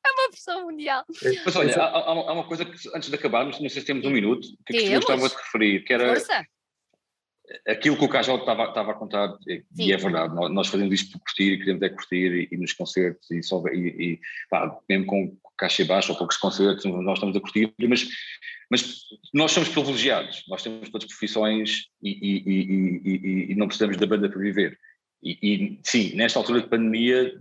[0.04, 1.04] É uma pressão mundial.
[1.44, 4.10] Mas olha, há, há, uma coisa que antes de acabarmos, não sei se temos um
[4.10, 6.08] minuto, que, que gostava de referir, que era.
[6.08, 6.46] Força.
[7.68, 11.12] Aquilo que o Cajal estava, estava a contar, e, e é verdade, nós, fazemos isto
[11.12, 14.78] por curtir e queremos é curtir e, e nos concertos e, só, e, e pá,
[14.88, 18.08] mesmo com caixa baixo ou poucos concertos, nós estamos a curtir, mas
[18.72, 19.02] mas
[19.34, 24.30] nós somos privilegiados, nós temos todas profissões e, e, e, e, não precisamos da banda
[24.30, 24.78] para viver.
[25.22, 27.38] E, sim, nesta altura de pandemia,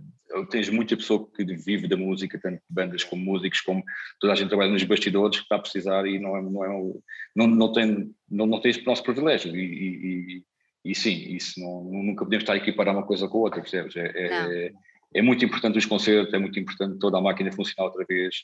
[0.50, 3.82] tens muita pessoa que vive da música, tanto bandas como músicos, como
[4.20, 6.94] toda a gente trabalha nos bastidores que está a precisar e não, é, não, é,
[7.36, 9.54] não, não, tem, não, não tem esse nosso privilégio.
[9.54, 10.44] E,
[10.84, 13.96] e, sim, isso não, nunca podemos estar a equiparar uma coisa com a outra, percebes?
[13.96, 14.72] É, é,
[15.14, 18.36] é, muito importante os concertos, é muito importante toda a máquina funcionar outra vez.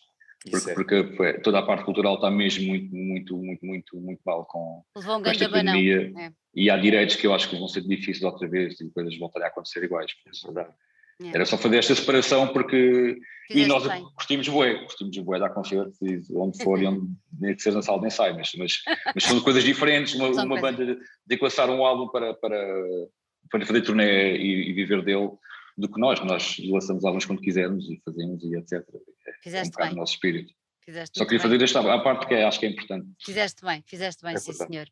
[0.75, 4.85] Porque, porque, toda a parte cultural está mesmo muito, muito, muito, muito, muito mal com,
[4.95, 6.13] com esta pandemia.
[6.17, 6.31] É.
[6.55, 9.47] E há direitos que eu acho que vão ser difíceis outra vez e coisas voltarem
[9.47, 10.13] a acontecer iguais.
[11.21, 11.29] É.
[11.29, 13.19] Era só fazer esta separação porque.
[13.49, 14.05] Fizeste e nós bem.
[14.15, 17.09] curtimos bué, curtimos bué dar concertos e onde for, e onde
[17.41, 18.73] nem que seja na sala de ensaio, mas, mas,
[19.15, 20.15] mas são coisas diferentes.
[20.15, 22.85] Uma, uma banda de equaçar um álbum para, para,
[23.51, 25.31] para fazer turnê e, e viver dele
[25.77, 26.21] do que nós.
[26.21, 28.85] Nós lançamos álbuns quando quisermos e fazemos e etc.
[29.43, 29.95] Fizeste é um bem.
[29.95, 30.53] o nosso espírito.
[30.85, 33.07] Fizeste Só queria fazer esta a parte que é, acho que é importante.
[33.23, 34.87] Fizeste bem, fizeste bem, é sim senhor.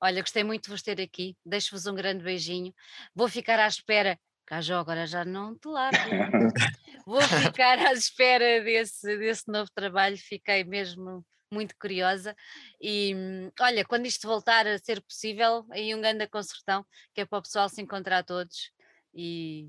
[0.00, 1.36] Olha, gostei muito de vos ter aqui.
[1.44, 2.72] Deixo-vos um grande beijinho.
[3.14, 4.18] Vou ficar à espera.
[4.46, 5.98] Cajó, agora já não te largo.
[7.04, 10.16] Vou ficar à espera desse, desse novo trabalho.
[10.16, 12.34] Fiquei mesmo muito curiosa.
[12.80, 13.12] E
[13.60, 17.42] olha, quando isto voltar a ser possível, aí um grande concertão, que é para o
[17.42, 18.70] pessoal se encontrar todos
[19.12, 19.68] e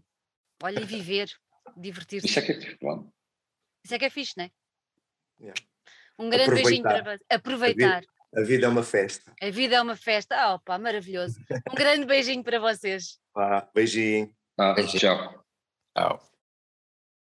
[0.61, 1.31] olha, e viver,
[1.75, 2.27] divertir-se.
[2.27, 3.09] Isso é que é bom.
[3.83, 4.51] Isso é que é fixe, não é?
[5.39, 5.61] Yeah.
[6.19, 6.93] Um grande Aproveitar.
[6.93, 7.97] beijinho para aproveitar.
[7.97, 9.33] A vida, a vida, é uma festa.
[9.41, 10.35] A vida é uma festa.
[10.35, 11.39] Ah, opa, maravilhoso.
[11.71, 13.19] Um grande beijinho para vocês.
[13.35, 14.35] Ah, beijinho.
[14.57, 14.99] Ah, beijinho.
[14.99, 15.43] Tchau.
[15.95, 16.36] Tchau.